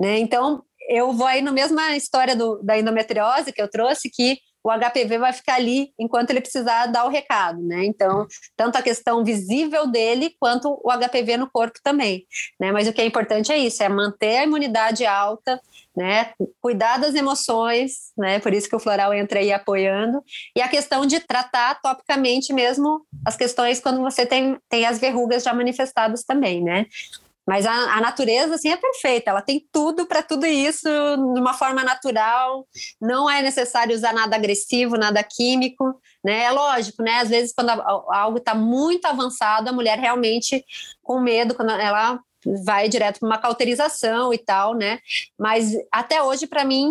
né? 0.00 0.18
Então, 0.18 0.62
eu 0.88 1.12
vou 1.12 1.26
aí 1.26 1.42
na 1.42 1.52
mesma 1.52 1.96
história 1.96 2.34
do, 2.34 2.60
da 2.62 2.78
endometriose 2.78 3.52
que 3.52 3.60
eu 3.60 3.68
trouxe, 3.68 4.10
que 4.10 4.38
o 4.64 4.70
HPV 4.70 5.18
vai 5.18 5.32
ficar 5.32 5.54
ali 5.54 5.92
enquanto 5.98 6.30
ele 6.30 6.40
precisar 6.40 6.86
dar 6.86 7.04
o 7.04 7.08
recado, 7.08 7.60
né? 7.62 7.84
Então, 7.84 8.26
tanto 8.56 8.76
a 8.76 8.82
questão 8.82 9.24
visível 9.24 9.86
dele 9.86 10.34
quanto 10.38 10.80
o 10.82 10.90
HPV 10.90 11.36
no 11.36 11.50
corpo 11.50 11.78
também, 11.82 12.24
né? 12.60 12.70
Mas 12.70 12.86
o 12.86 12.92
que 12.92 13.00
é 13.00 13.06
importante 13.06 13.52
é 13.52 13.58
isso, 13.58 13.82
é 13.82 13.88
manter 13.88 14.38
a 14.38 14.44
imunidade 14.44 15.04
alta, 15.04 15.60
né? 15.96 16.32
Cuidar 16.60 16.98
das 16.98 17.14
emoções, 17.14 18.12
né? 18.16 18.38
Por 18.38 18.54
isso 18.54 18.68
que 18.68 18.76
o 18.76 18.80
floral 18.80 19.12
entra 19.12 19.40
aí 19.40 19.52
apoiando. 19.52 20.22
E 20.56 20.62
a 20.62 20.68
questão 20.68 21.04
de 21.04 21.20
tratar 21.20 21.80
topicamente 21.80 22.52
mesmo 22.52 23.04
as 23.24 23.36
questões 23.36 23.80
quando 23.80 24.00
você 24.00 24.24
tem, 24.24 24.56
tem 24.68 24.86
as 24.86 24.98
verrugas 24.98 25.42
já 25.42 25.52
manifestadas 25.52 26.24
também, 26.24 26.62
né? 26.62 26.86
Mas 27.46 27.66
a, 27.66 27.96
a, 27.96 28.00
natureza, 28.00 28.54
assim, 28.54 28.70
é 28.70 28.76
perfeita. 28.76 29.30
Ela 29.30 29.42
tem 29.42 29.66
tudo 29.72 30.06
para 30.06 30.22
tudo 30.22 30.46
isso 30.46 30.88
de 30.88 31.40
uma 31.40 31.54
forma 31.54 31.82
natural. 31.82 32.66
Não 33.00 33.28
é 33.28 33.42
necessário 33.42 33.94
usar 33.94 34.12
nada 34.12 34.36
agressivo, 34.36 34.96
nada 34.96 35.22
químico, 35.22 35.84
né? 36.24 36.44
É 36.44 36.50
lógico, 36.50 37.02
né? 37.02 37.18
Às 37.18 37.28
vezes, 37.28 37.52
quando 37.52 37.70
algo 37.70 38.38
está 38.38 38.54
muito 38.54 39.06
avançado, 39.06 39.68
a 39.68 39.72
mulher 39.72 39.98
realmente, 39.98 40.64
com 41.02 41.20
medo, 41.20 41.54
quando 41.54 41.70
ela 41.72 42.20
vai 42.64 42.88
direto 42.88 43.20
para 43.20 43.26
uma 43.28 43.38
cauterização 43.38 44.32
e 44.32 44.38
tal, 44.38 44.74
né? 44.74 44.98
Mas 45.38 45.72
até 45.92 46.22
hoje, 46.22 46.46
para 46.46 46.64
mim, 46.64 46.90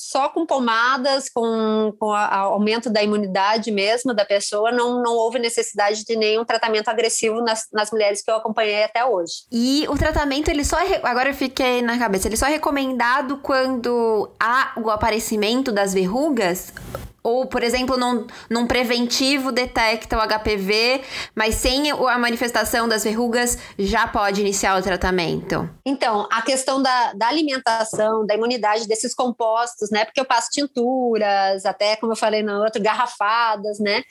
só 0.00 0.28
com 0.28 0.46
pomadas, 0.46 1.28
com, 1.28 1.92
com 1.98 2.12
a, 2.12 2.36
aumento 2.36 2.88
da 2.88 3.02
imunidade 3.02 3.70
mesmo 3.70 4.14
da 4.14 4.24
pessoa, 4.24 4.72
não, 4.72 5.02
não 5.02 5.12
houve 5.12 5.38
necessidade 5.38 6.04
de 6.04 6.16
nenhum 6.16 6.44
tratamento 6.44 6.88
agressivo 6.88 7.42
nas, 7.42 7.66
nas 7.72 7.90
mulheres 7.90 8.22
que 8.22 8.30
eu 8.30 8.36
acompanhei 8.36 8.82
até 8.82 9.04
hoje. 9.04 9.44
E 9.52 9.86
o 9.88 9.96
tratamento, 9.96 10.48
ele 10.48 10.64
só. 10.64 10.80
É, 10.80 11.00
agora 11.02 11.30
eu 11.30 11.34
fiquei 11.34 11.82
na 11.82 11.98
cabeça, 11.98 12.28
ele 12.28 12.36
só 12.36 12.46
é 12.46 12.50
recomendado 12.50 13.38
quando 13.38 14.30
há 14.40 14.72
o 14.76 14.90
aparecimento 14.90 15.70
das 15.70 15.92
verrugas? 15.92 16.72
Ou, 17.22 17.46
por 17.46 17.62
exemplo, 17.62 17.96
num, 17.96 18.26
num, 18.48 18.66
preventivo 18.66 19.52
detecta 19.52 20.16
o 20.16 20.20
HPV, 20.20 21.02
mas 21.34 21.56
sem 21.56 21.90
a 21.90 22.18
manifestação 22.18 22.88
das 22.88 23.04
verrugas 23.04 23.58
já 23.78 24.06
pode 24.06 24.40
iniciar 24.40 24.78
o 24.78 24.82
tratamento? 24.82 25.68
Então, 25.84 26.26
a 26.32 26.42
questão 26.42 26.82
da, 26.82 27.12
da 27.12 27.28
alimentação, 27.28 28.24
da 28.24 28.34
imunidade 28.34 28.88
desses 28.88 29.14
compostos, 29.14 29.90
né? 29.90 30.04
Porque 30.04 30.20
eu 30.20 30.24
passo 30.24 30.48
tinturas, 30.50 31.66
até 31.66 31.96
como 31.96 32.12
eu 32.12 32.16
falei 32.16 32.42
no 32.42 32.62
outro, 32.62 32.82
garrafadas, 32.82 33.78
né? 33.78 34.02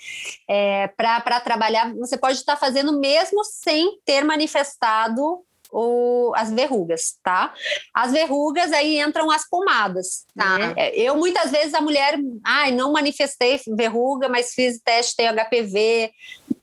É, 0.48 0.88
Para 0.90 1.40
trabalhar, 1.40 1.94
você 1.96 2.18
pode 2.18 2.38
estar 2.38 2.58
fazendo 2.58 3.00
mesmo 3.00 3.44
sem 3.44 4.00
ter 4.06 4.24
manifestado 4.24 5.44
o, 5.72 6.32
as 6.36 6.52
verrugas, 6.52 7.16
tá? 7.24 7.54
As 7.94 8.12
verrugas 8.12 8.72
aí 8.72 9.00
entram 9.00 9.30
as 9.30 9.48
pomadas, 9.48 10.26
tá? 10.36 10.58
Né? 10.58 10.92
Eu 10.94 11.16
muitas 11.16 11.52
vezes 11.52 11.74
a 11.74 11.82
mulher, 11.82 12.18
ai, 12.46 12.72
não 12.72 12.92
manifestei 12.92 13.60
verruga, 13.76 14.28
mas 14.28 14.54
fiz 14.54 14.80
teste 14.84 15.16
tem 15.16 15.28
HPV. 15.28 16.12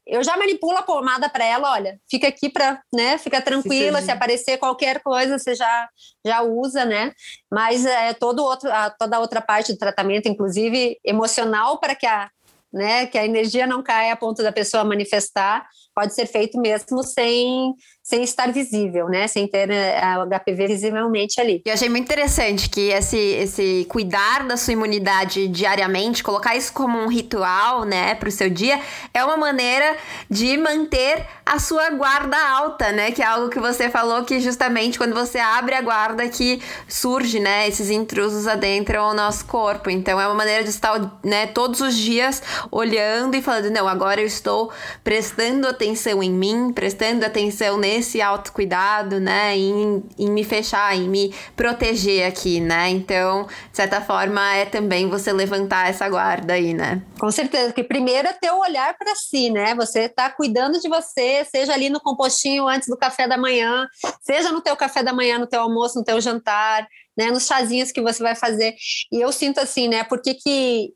Eu 0.06 0.22
já 0.22 0.36
manipulo 0.36 0.78
a 0.78 0.82
pomada 0.82 1.28
para 1.28 1.44
ela, 1.44 1.72
olha, 1.72 1.98
fica 2.08 2.28
aqui 2.28 2.48
para, 2.48 2.80
né, 2.92 3.18
fica 3.18 3.42
tranquila, 3.42 3.98
se, 3.98 4.06
se 4.06 4.12
aparecer 4.12 4.56
qualquer 4.56 5.02
coisa, 5.02 5.36
você 5.36 5.54
já 5.54 5.88
já 6.24 6.42
usa, 6.42 6.84
né? 6.84 7.12
Mas 7.50 7.84
é 7.84 8.12
todo 8.12 8.44
outro, 8.44 8.70
a, 8.70 8.88
toda 8.90 9.16
a 9.16 9.20
outra 9.20 9.40
parte 9.40 9.72
do 9.72 9.78
tratamento, 9.78 10.28
inclusive 10.28 10.98
emocional, 11.04 11.78
para 11.78 11.94
que 11.94 12.06
a 12.06 12.30
né, 12.72 13.06
que 13.06 13.16
a 13.16 13.24
energia 13.24 13.66
não 13.66 13.82
caia 13.82 14.12
a 14.12 14.16
ponto 14.16 14.42
da 14.42 14.52
pessoa 14.52 14.84
manifestar, 14.84 15.66
pode 15.94 16.14
ser 16.14 16.26
feito 16.26 16.60
mesmo 16.60 17.02
sem, 17.02 17.74
sem 18.06 18.22
estar 18.22 18.52
visível, 18.52 19.08
né? 19.08 19.26
Sem 19.26 19.48
ter 19.48 19.68
eh, 19.68 19.98
a 19.98 20.24
HPV 20.24 20.68
visivelmente 20.68 21.40
ali. 21.40 21.60
Eu 21.64 21.72
achei 21.72 21.88
muito 21.88 22.04
interessante 22.04 22.70
que 22.70 22.90
esse, 22.90 23.18
esse 23.18 23.84
cuidar 23.88 24.46
da 24.46 24.56
sua 24.56 24.74
imunidade 24.74 25.48
diariamente, 25.48 26.22
colocar 26.22 26.54
isso 26.54 26.72
como 26.72 26.96
um 26.96 27.08
ritual, 27.08 27.84
né, 27.84 28.14
para 28.14 28.28
o 28.28 28.30
seu 28.30 28.48
dia, 28.48 28.78
é 29.12 29.24
uma 29.24 29.36
maneira 29.36 29.96
de 30.30 30.56
manter 30.56 31.26
a 31.44 31.58
sua 31.58 31.90
guarda 31.90 32.36
alta, 32.36 32.92
né? 32.92 33.10
Que 33.10 33.22
é 33.22 33.26
algo 33.26 33.48
que 33.48 33.58
você 33.58 33.90
falou 33.90 34.22
que 34.22 34.38
justamente 34.38 34.98
quando 34.98 35.12
você 35.12 35.40
abre 35.40 35.74
a 35.74 35.82
guarda 35.82 36.28
que 36.28 36.62
surge, 36.86 37.40
né, 37.40 37.66
esses 37.66 37.90
intrusos 37.90 38.46
adentram 38.46 39.10
o 39.10 39.14
nosso 39.14 39.46
corpo. 39.46 39.90
Então 39.90 40.20
é 40.20 40.26
uma 40.28 40.34
maneira 40.34 40.62
de 40.62 40.70
estar, 40.70 41.18
né, 41.24 41.48
todos 41.48 41.80
os 41.80 41.96
dias 41.96 42.40
olhando 42.70 43.34
e 43.34 43.42
falando, 43.42 43.68
não, 43.68 43.88
agora 43.88 44.20
eu 44.20 44.26
estou 44.28 44.70
prestando 45.02 45.66
atenção 45.66 46.22
em 46.22 46.30
mim, 46.30 46.72
prestando 46.72 47.26
atenção 47.26 47.76
nesse 47.96 48.20
autocuidado, 48.20 49.18
né? 49.18 49.56
Em, 49.56 50.02
em 50.18 50.30
me 50.30 50.44
fechar, 50.44 50.94
em 50.94 51.08
me 51.08 51.34
proteger 51.56 52.26
aqui, 52.26 52.60
né? 52.60 52.90
Então, 52.90 53.46
de 53.70 53.76
certa 53.76 54.00
forma, 54.00 54.54
é 54.54 54.66
também 54.66 55.08
você 55.08 55.32
levantar 55.32 55.88
essa 55.88 56.08
guarda 56.08 56.54
aí, 56.54 56.74
né? 56.74 57.02
Com 57.18 57.30
certeza, 57.30 57.72
que 57.72 57.82
primeiro 57.82 58.28
é 58.28 58.32
ter 58.32 58.50
o 58.50 58.58
olhar 58.58 58.96
para 58.98 59.14
si, 59.14 59.50
né? 59.50 59.74
Você 59.74 60.08
tá 60.08 60.30
cuidando 60.30 60.78
de 60.78 60.88
você, 60.88 61.44
seja 61.44 61.72
ali 61.72 61.88
no 61.88 62.00
compostinho 62.00 62.68
antes 62.68 62.88
do 62.88 62.96
café 62.96 63.26
da 63.26 63.38
manhã, 63.38 63.86
seja 64.20 64.52
no 64.52 64.60
teu 64.60 64.76
café 64.76 65.02
da 65.02 65.12
manhã, 65.12 65.38
no 65.38 65.46
teu 65.46 65.62
almoço, 65.62 65.98
no 65.98 66.04
teu 66.04 66.20
jantar, 66.20 66.86
né? 67.16 67.30
Nos 67.30 67.46
chazinhos 67.46 67.90
que 67.90 68.02
você 68.02 68.22
vai 68.22 68.34
fazer. 68.34 68.74
E 69.10 69.20
eu 69.20 69.32
sinto 69.32 69.58
assim, 69.58 69.88
né? 69.88 70.04
Por 70.04 70.20
que, 70.20 70.34
que 70.34 70.92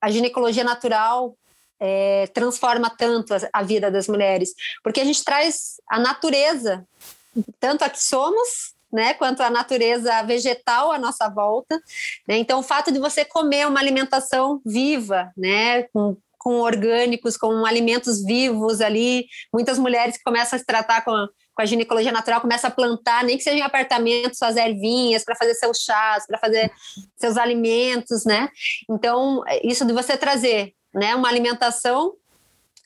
a 0.00 0.10
ginecologia 0.10 0.62
natural 0.62 1.34
é, 1.80 2.26
transforma 2.28 2.90
tanto 2.90 3.34
a, 3.34 3.38
a, 3.52 3.62
vida 3.62 3.90
das 3.90 4.08
mulheres, 4.08 4.54
porque 4.82 5.00
a 5.00 5.04
gente 5.04 5.24
traz 5.24 5.74
a 5.90 5.98
natureza, 5.98 6.86
tanto 7.58 7.84
a 7.84 7.90
que 7.90 8.02
somos, 8.02 8.74
né, 8.92 9.12
quanto 9.14 9.42
a 9.42 9.50
natureza 9.50 10.22
vegetal 10.22 10.92
à 10.92 10.98
nossa 10.98 11.28
volta. 11.28 11.76
Né? 12.28 12.38
Então, 12.38 12.60
o 12.60 12.62
fato 12.62 12.92
de 12.92 13.00
você 13.00 13.24
comer 13.24 13.66
uma 13.66 13.80
alimentação 13.80 14.60
viva, 14.64 15.32
né, 15.36 15.82
com, 15.92 16.16
com 16.38 16.60
orgânicos, 16.60 17.36
com 17.36 17.66
alimentos 17.66 18.22
vivos 18.24 18.80
ali, 18.80 19.26
muitas 19.52 19.78
mulheres 19.78 20.16
que 20.16 20.22
começam 20.22 20.56
a 20.56 20.60
se 20.60 20.64
tratar 20.64 21.04
com 21.04 21.10
a, 21.10 21.28
com 21.54 21.62
a 21.62 21.66
ginecologia 21.66 22.12
natural, 22.12 22.40
começa 22.40 22.68
a 22.68 22.70
plantar, 22.70 23.24
nem 23.24 23.36
que 23.36 23.42
seja 23.42 23.56
em 23.56 23.62
apartamentos, 23.62 24.38
suas 24.38 24.56
ervinhas, 24.56 25.24
para 25.24 25.36
fazer 25.36 25.54
seus 25.54 25.78
chás, 25.78 26.24
para 26.26 26.38
fazer 26.38 26.70
seus 27.16 27.36
alimentos, 27.36 28.24
né? 28.24 28.48
Então, 28.88 29.42
isso 29.62 29.84
de 29.84 29.92
você 29.92 30.16
trazer 30.16 30.72
né? 30.94 31.14
Uma 31.14 31.28
alimentação 31.28 32.14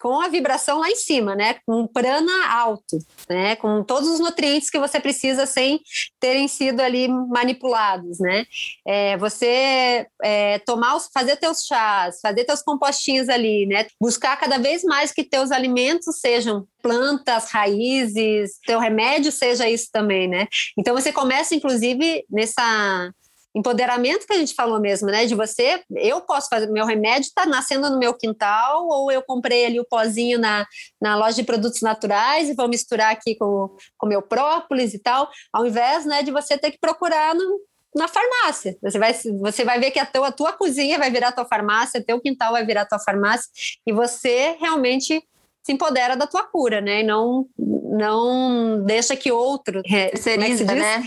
com 0.01 0.21
a 0.21 0.29
vibração 0.29 0.79
lá 0.79 0.89
em 0.89 0.95
cima, 0.95 1.35
né? 1.35 1.57
Com 1.67 1.87
prana 1.87 2.53
alto, 2.53 2.99
né? 3.29 3.57
Com 3.57 3.83
todos 3.83 4.09
os 4.09 4.21
nutrientes 4.21 4.71
que 4.71 4.79
você 4.79 5.01
precisa 5.01 5.45
sem 5.45 5.81
terem 6.21 6.47
sido 6.47 6.81
ali 6.81 7.09
manipulados, 7.09 8.19
né? 8.21 8.47
É, 8.87 9.17
você 9.17 10.07
é, 10.23 10.59
tomar, 10.61 10.97
os, 10.97 11.09
fazer 11.13 11.37
teus 11.37 11.65
chás, 11.65 12.21
fazer 12.23 12.45
teus 12.45 12.63
compostinhos 12.63 13.29
ali, 13.29 13.67
né? 13.67 13.87
Buscar 14.01 14.37
cada 14.37 14.59
vez 14.59 14.85
mais 14.85 15.13
que 15.13 15.25
teus 15.25 15.51
alimentos 15.51 16.21
sejam 16.21 16.67
plantas, 16.81 17.51
raízes, 17.51 18.59
teu 18.65 18.79
remédio 18.79 19.33
seja 19.33 19.69
isso 19.69 19.89
também, 19.93 20.29
né? 20.29 20.47
Então 20.79 20.95
você 20.95 21.13
começa, 21.13 21.55
inclusive, 21.55 22.25
nessa 22.31 23.13
empoderamento 23.59 24.27
que 24.27 24.33
a 24.33 24.39
gente 24.39 24.55
falou 24.55 24.81
mesmo, 24.81 25.09
né? 25.09 25.27
De 25.27 25.35
você, 25.35 25.83
eu 25.97 26.21
posso 26.21 26.49
fazer, 26.49 26.69
meu 26.69 26.87
remédio 26.87 27.29
está 27.29 27.45
nascendo 27.45 27.91
no 27.91 27.99
meu 27.99 28.15
quintal, 28.15 28.87
ou 28.89 29.11
eu 29.11 29.23
comprei 29.23 29.67
ali 29.67 29.81
o 29.81 29.85
pozinho 29.85 30.39
na, 30.39 30.67
na 31.01 31.17
loja 31.17 31.37
de 31.37 31.43
produtos 31.43 31.81
naturais 31.81 32.49
e 32.49 32.55
vou 32.55 32.69
misturar 32.69 33.13
aqui 33.13 33.35
com 33.35 33.77
o 34.03 34.07
meu 34.07 34.23
própolis 34.23 34.95
e 34.95 34.99
tal, 34.99 35.29
ao 35.53 35.67
invés 35.67 36.07
né, 36.07 36.23
de 36.23 36.31
você 36.31 36.57
ter 36.57 36.71
que 36.71 36.79
procurar 36.79 37.35
no, 37.35 37.61
na 37.95 38.07
farmácia. 38.07 38.77
Você 38.83 38.99
vai, 38.99 39.13
você 39.13 39.65
vai 39.65 39.81
ver 39.81 39.91
que 39.91 39.99
a 39.99 40.07
tua, 40.07 40.29
a 40.29 40.33
tua 40.33 40.53
cozinha 40.53 40.99
vai 40.99 41.11
virar 41.11 41.29
a 41.29 41.33
tua 41.33 41.45
farmácia, 41.45 42.05
teu 42.05 42.21
quintal 42.21 42.53
vai 42.53 42.65
virar 42.65 42.83
a 42.83 42.87
tua 42.87 42.99
farmácia, 42.99 43.49
e 43.87 43.93
você 43.93 44.57
realmente 44.61 45.23
se 45.63 45.73
empodera 45.73 46.17
da 46.17 46.27
tua 46.27 46.45
cura, 46.45 46.81
né? 46.81 47.01
E 47.01 47.03
não, 47.03 47.47
não 47.59 48.83
deixa 48.85 49.15
que 49.17 49.31
outro 49.31 49.83
é, 49.85 50.09
terceiriza, 50.09 50.65
é 50.65 50.75
né? 50.75 51.05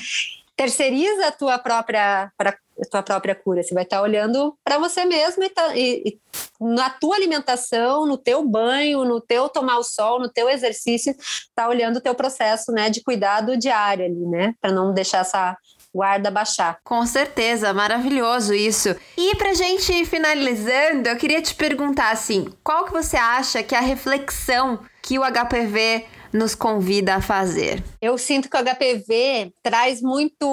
Terceiriza 0.61 1.27
a 1.27 1.31
tua 1.31 1.57
própria, 1.57 2.31
pra, 2.37 2.55
tua 2.91 3.01
própria 3.01 3.33
cura. 3.33 3.63
Você 3.63 3.73
vai 3.73 3.81
estar 3.81 3.99
olhando 3.99 4.55
para 4.63 4.77
você 4.77 5.03
mesmo 5.05 5.43
e, 5.43 5.49
tá, 5.49 5.75
e, 5.75 6.03
e, 6.05 6.19
na 6.59 6.87
tua 6.87 7.15
alimentação, 7.15 8.05
no 8.05 8.15
teu 8.15 8.47
banho, 8.47 9.03
no 9.03 9.19
teu 9.19 9.49
tomar 9.49 9.79
o 9.79 9.83
sol, 9.83 10.19
no 10.19 10.29
teu 10.29 10.47
exercício, 10.47 11.15
tá 11.55 11.67
olhando 11.67 11.97
o 11.97 12.01
teu 12.01 12.13
processo, 12.13 12.71
né, 12.71 12.91
de 12.91 13.01
cuidado 13.01 13.57
diário 13.57 14.05
ali, 14.05 14.27
né, 14.27 14.53
para 14.61 14.71
não 14.71 14.93
deixar 14.93 15.19
essa 15.21 15.57
guarda 15.93 16.29
baixar. 16.29 16.77
Com 16.83 17.07
certeza, 17.07 17.73
maravilhoso 17.73 18.53
isso. 18.53 18.95
E 19.17 19.35
pra 19.37 19.55
gente 19.55 19.91
ir 19.91 20.05
finalizando, 20.05 21.09
eu 21.09 21.17
queria 21.17 21.41
te 21.41 21.55
perguntar 21.55 22.11
assim, 22.11 22.53
qual 22.63 22.85
que 22.85 22.93
você 22.93 23.17
acha 23.17 23.63
que 23.63 23.73
é 23.73 23.79
a 23.79 23.81
reflexão 23.81 24.79
que 25.01 25.17
o 25.17 25.23
HPV 25.23 26.05
nos 26.33 26.55
convida 26.55 27.15
a 27.15 27.21
fazer? 27.21 27.83
Eu 28.01 28.17
sinto 28.17 28.49
que 28.49 28.57
o 28.57 28.63
HPV 28.63 29.53
traz 29.61 30.01
muito 30.01 30.45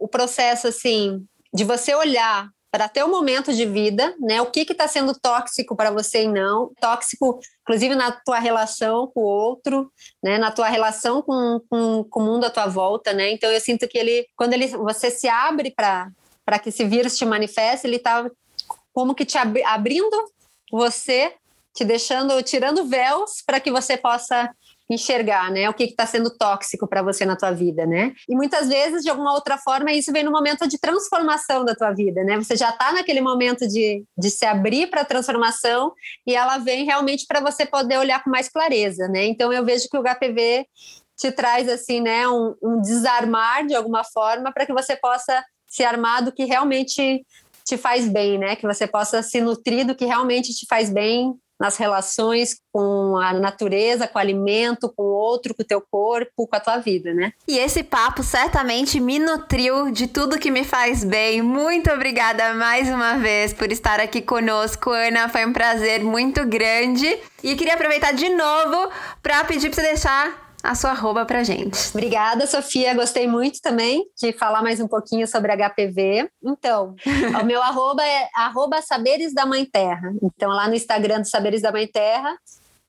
o 0.00 0.08
processo 0.08 0.68
assim 0.68 1.24
de 1.52 1.64
você 1.64 1.94
olhar 1.94 2.48
para 2.70 2.88
ter 2.88 3.04
um 3.04 3.10
momento 3.10 3.52
de 3.52 3.66
vida, 3.66 4.14
né? 4.20 4.40
O 4.40 4.46
que 4.46 4.60
está 4.60 4.86
sendo 4.86 5.12
tóxico 5.18 5.74
para 5.74 5.90
você 5.90 6.22
e 6.24 6.28
não 6.28 6.70
tóxico, 6.80 7.40
inclusive 7.62 7.96
na 7.96 8.12
tua 8.12 8.38
relação 8.38 9.10
com 9.12 9.20
o 9.20 9.24
outro, 9.24 9.90
né? 10.22 10.38
Na 10.38 10.52
tua 10.52 10.68
relação 10.68 11.20
com, 11.20 11.60
com, 11.68 12.04
com 12.04 12.20
o 12.20 12.24
mundo 12.24 12.44
à 12.44 12.50
tua 12.50 12.66
volta, 12.66 13.12
né? 13.12 13.32
Então 13.32 13.50
eu 13.50 13.60
sinto 13.60 13.88
que 13.88 13.98
ele, 13.98 14.26
quando 14.36 14.52
ele, 14.52 14.68
você 14.68 15.10
se 15.10 15.28
abre 15.28 15.72
para 15.74 16.10
para 16.44 16.58
que 16.58 16.70
esse 16.70 16.84
vírus 16.84 17.16
te 17.16 17.24
manifeste, 17.24 17.86
ele 17.86 17.96
está 17.96 18.28
como 18.92 19.14
que 19.14 19.24
te 19.24 19.38
ab 19.38 19.62
abrindo 19.62 20.16
você, 20.72 21.34
te 21.72 21.84
deixando, 21.84 22.42
tirando 22.42 22.86
véus 22.86 23.42
para 23.46 23.60
que 23.60 23.70
você 23.70 23.96
possa 23.96 24.50
enxergar, 24.90 25.50
né? 25.52 25.70
O 25.70 25.74
que 25.74 25.84
está 25.84 26.04
sendo 26.04 26.36
tóxico 26.36 26.86
para 26.86 27.00
você 27.00 27.24
na 27.24 27.36
tua 27.36 27.52
vida, 27.52 27.86
né? 27.86 28.12
E 28.28 28.34
muitas 28.34 28.68
vezes, 28.68 29.02
de 29.02 29.08
alguma 29.08 29.32
outra 29.32 29.56
forma, 29.56 29.92
isso 29.92 30.12
vem 30.12 30.24
no 30.24 30.32
momento 30.32 30.66
de 30.66 30.78
transformação 30.78 31.64
da 31.64 31.76
tua 31.76 31.92
vida, 31.92 32.24
né? 32.24 32.36
Você 32.36 32.56
já 32.56 32.70
está 32.70 32.92
naquele 32.92 33.20
momento 33.20 33.68
de, 33.68 34.04
de 34.18 34.30
se 34.30 34.44
abrir 34.44 34.88
para 34.90 35.02
a 35.02 35.04
transformação 35.04 35.92
e 36.26 36.34
ela 36.34 36.58
vem 36.58 36.84
realmente 36.84 37.24
para 37.26 37.40
você 37.40 37.64
poder 37.64 37.98
olhar 37.98 38.22
com 38.24 38.30
mais 38.30 38.48
clareza, 38.48 39.06
né? 39.06 39.24
Então 39.26 39.52
eu 39.52 39.64
vejo 39.64 39.88
que 39.88 39.96
o 39.96 40.02
HPV 40.02 40.66
te 41.16 41.30
traz 41.30 41.68
assim, 41.68 42.00
né, 42.00 42.26
um, 42.26 42.54
um 42.62 42.80
desarmar 42.80 43.66
de 43.66 43.74
alguma 43.74 44.02
forma 44.02 44.50
para 44.52 44.64
que 44.64 44.72
você 44.72 44.96
possa 44.96 45.44
se 45.68 45.84
armar 45.84 46.24
do 46.24 46.32
que 46.32 46.44
realmente 46.46 47.22
te 47.62 47.76
faz 47.76 48.08
bem, 48.08 48.38
né? 48.38 48.56
Que 48.56 48.66
você 48.66 48.88
possa 48.88 49.22
se 49.22 49.40
nutrir 49.40 49.86
do 49.86 49.94
que 49.94 50.04
realmente 50.04 50.52
te 50.52 50.66
faz 50.66 50.90
bem 50.90 51.32
nas 51.60 51.76
relações 51.76 52.56
com 52.72 53.18
a 53.18 53.34
natureza, 53.34 54.08
com 54.08 54.18
o 54.18 54.22
alimento, 54.22 54.90
com 54.96 55.02
o 55.02 55.12
outro, 55.12 55.54
com 55.54 55.62
o 55.62 55.66
teu 55.66 55.82
corpo, 55.90 56.46
com 56.46 56.56
a 56.56 56.60
tua 56.60 56.78
vida, 56.78 57.12
né? 57.12 57.34
E 57.46 57.58
esse 57.58 57.82
papo 57.82 58.22
certamente 58.22 58.98
me 58.98 59.18
nutriu 59.18 59.90
de 59.90 60.06
tudo 60.06 60.38
que 60.38 60.50
me 60.50 60.64
faz 60.64 61.04
bem. 61.04 61.42
Muito 61.42 61.90
obrigada 61.90 62.54
mais 62.54 62.88
uma 62.88 63.18
vez 63.18 63.52
por 63.52 63.70
estar 63.70 64.00
aqui 64.00 64.22
conosco, 64.22 64.90
Ana. 64.90 65.28
Foi 65.28 65.44
um 65.44 65.52
prazer 65.52 66.02
muito 66.02 66.46
grande. 66.46 67.18
E 67.42 67.54
queria 67.54 67.74
aproveitar 67.74 68.12
de 68.12 68.28
novo 68.30 68.90
para 69.22 69.44
pedir 69.44 69.70
para 69.70 69.82
você 69.82 69.88
deixar 69.88 70.49
a 70.62 70.74
sua 70.74 70.90
arroba 70.90 71.24
pra 71.24 71.42
gente. 71.42 71.78
Obrigada, 71.90 72.46
Sofia. 72.46 72.94
Gostei 72.94 73.26
muito 73.26 73.60
também 73.60 74.04
de 74.20 74.32
falar 74.32 74.62
mais 74.62 74.80
um 74.80 74.88
pouquinho 74.88 75.26
sobre 75.26 75.52
HPV. 75.56 76.30
Então, 76.42 76.94
o 77.40 77.44
meu 77.44 77.62
arroba 77.62 78.04
é 78.04 78.28
arroba 78.34 78.82
Saberes 78.82 79.32
da 79.32 79.46
Mãe 79.46 79.64
Terra. 79.64 80.12
Então, 80.22 80.50
lá 80.50 80.68
no 80.68 80.74
Instagram 80.74 81.20
do 81.20 81.28
Saberes 81.28 81.62
da 81.62 81.72
Mãe 81.72 81.86
Terra, 81.86 82.36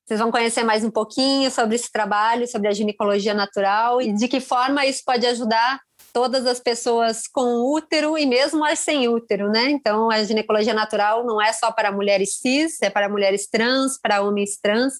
vocês 0.05 0.19
vão 0.19 0.31
conhecer 0.31 0.63
mais 0.63 0.83
um 0.83 0.91
pouquinho 0.91 1.49
sobre 1.49 1.75
esse 1.75 1.89
trabalho, 1.91 2.47
sobre 2.47 2.67
a 2.67 2.73
ginecologia 2.73 3.33
natural 3.33 4.01
e 4.01 4.11
de 4.11 4.27
que 4.27 4.41
forma 4.41 4.85
isso 4.85 5.03
pode 5.05 5.25
ajudar 5.25 5.79
todas 6.11 6.45
as 6.45 6.59
pessoas 6.59 7.27
com 7.27 7.73
útero 7.73 8.17
e 8.17 8.25
mesmo 8.25 8.63
as 8.63 8.79
sem 8.79 9.07
útero, 9.07 9.49
né? 9.49 9.69
Então, 9.71 10.11
a 10.11 10.23
ginecologia 10.23 10.73
natural 10.73 11.25
não 11.25 11.41
é 11.41 11.51
só 11.53 11.71
para 11.71 11.91
mulheres 11.91 12.37
cis, 12.39 12.81
é 12.81 12.89
para 12.89 13.09
mulheres 13.09 13.47
trans, 13.47 13.97
para 13.99 14.21
homens 14.21 14.57
trans 14.57 14.93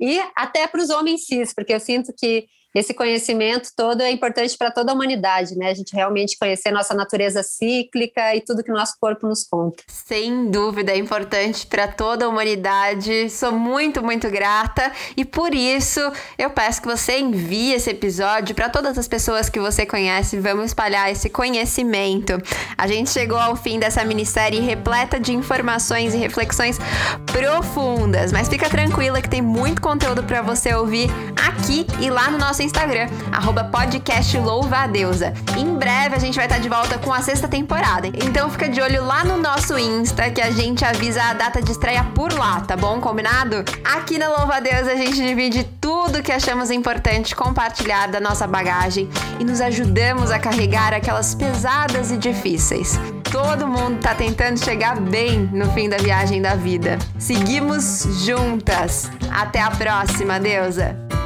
e 0.00 0.20
até 0.34 0.66
para 0.66 0.80
os 0.80 0.90
homens 0.90 1.26
cis, 1.26 1.52
porque 1.54 1.74
eu 1.74 1.80
sinto 1.80 2.12
que 2.12 2.46
esse 2.74 2.92
conhecimento 2.92 3.70
todo 3.76 4.00
é 4.02 4.10
importante 4.10 4.56
para 4.58 4.70
toda 4.70 4.90
a 4.90 4.94
humanidade, 4.94 5.56
né? 5.56 5.70
A 5.70 5.74
gente 5.74 5.94
realmente 5.94 6.36
conhecer 6.36 6.72
nossa 6.72 6.92
natureza 6.92 7.42
cíclica 7.42 8.34
e 8.34 8.40
tudo 8.40 8.64
que 8.64 8.70
o 8.70 8.74
nosso 8.74 8.94
corpo 9.00 9.28
nos 9.28 9.44
conta. 9.44 9.82
Sem 9.86 10.50
dúvida, 10.50 10.90
é 10.90 10.96
importante 10.96 11.66
para 11.66 11.86
toda 11.86 12.24
a 12.24 12.28
humanidade. 12.28 13.30
Sou 13.30 13.52
muito, 13.52 14.02
muito 14.02 14.28
grata 14.28 14.90
e 15.16 15.24
por 15.24 15.54
isso 15.54 16.00
eu 16.36 16.50
peço 16.50 16.82
que 16.82 16.88
você 16.88 17.18
envie 17.18 17.72
esse 17.72 17.90
episódio 17.90 18.54
para 18.56 18.68
todas 18.68 18.98
as 18.98 19.06
pessoas 19.06 19.48
que 19.48 19.60
você 19.60 19.86
conhece. 19.86 20.40
Vamos 20.40 20.66
espalhar 20.66 21.10
esse 21.12 21.30
conhecimento. 21.30 22.32
A 22.76 22.88
gente 22.88 23.10
chegou 23.10 23.38
ao 23.38 23.54
fim 23.54 23.78
dessa 23.78 24.04
minissérie 24.04 24.58
repleta 24.58 25.20
de 25.20 25.32
informações 25.32 26.12
e 26.12 26.16
reflexões 26.16 26.78
profundas, 27.26 28.32
mas 28.32 28.48
fica 28.48 28.68
tranquila 28.68 29.22
que 29.22 29.28
tem 29.28 29.42
muito 29.42 29.80
conteúdo 29.80 30.24
para 30.24 30.42
você 30.42 30.74
ouvir 30.74 31.08
aqui 31.36 31.86
e 32.00 32.10
lá 32.10 32.30
no 32.30 32.38
nosso 32.38 32.63
Instagram, 32.64 33.08
arroba 33.30 33.64
podcast 33.64 34.36
Louva 34.38 34.78
a 34.78 34.86
Deusa. 34.86 35.34
Em 35.56 35.74
breve 35.74 36.16
a 36.16 36.18
gente 36.18 36.36
vai 36.36 36.46
estar 36.46 36.58
de 36.58 36.68
volta 36.68 36.98
com 36.98 37.12
a 37.12 37.20
sexta 37.20 37.46
temporada. 37.46 38.08
Então 38.08 38.50
fica 38.50 38.68
de 38.68 38.80
olho 38.80 39.04
lá 39.04 39.24
no 39.24 39.36
nosso 39.36 39.78
Insta 39.78 40.30
que 40.30 40.40
a 40.40 40.50
gente 40.50 40.84
avisa 40.84 41.22
a 41.22 41.34
data 41.34 41.60
de 41.60 41.70
estreia 41.70 42.02
por 42.14 42.32
lá, 42.32 42.60
tá 42.60 42.76
bom? 42.76 43.00
Combinado? 43.00 43.64
Aqui 43.84 44.18
na 44.18 44.28
Louva 44.28 44.56
a 44.56 44.60
Deusa 44.60 44.92
a 44.92 44.96
gente 44.96 45.16
divide 45.16 45.64
tudo 45.80 46.22
que 46.22 46.32
achamos 46.32 46.70
importante 46.70 47.36
compartilhar 47.36 48.08
da 48.08 48.20
nossa 48.20 48.46
bagagem 48.46 49.08
e 49.38 49.44
nos 49.44 49.60
ajudamos 49.60 50.30
a 50.30 50.38
carregar 50.38 50.94
aquelas 50.94 51.34
pesadas 51.34 52.10
e 52.10 52.16
difíceis. 52.16 52.98
Todo 53.30 53.66
mundo 53.66 54.00
tá 54.00 54.14
tentando 54.14 54.62
chegar 54.64 55.00
bem 55.00 55.50
no 55.52 55.70
fim 55.72 55.88
da 55.88 55.96
viagem 55.96 56.40
da 56.40 56.54
vida. 56.54 56.98
Seguimos 57.18 58.06
juntas. 58.24 59.10
Até 59.30 59.60
a 59.60 59.70
próxima, 59.70 60.38
deusa! 60.38 61.23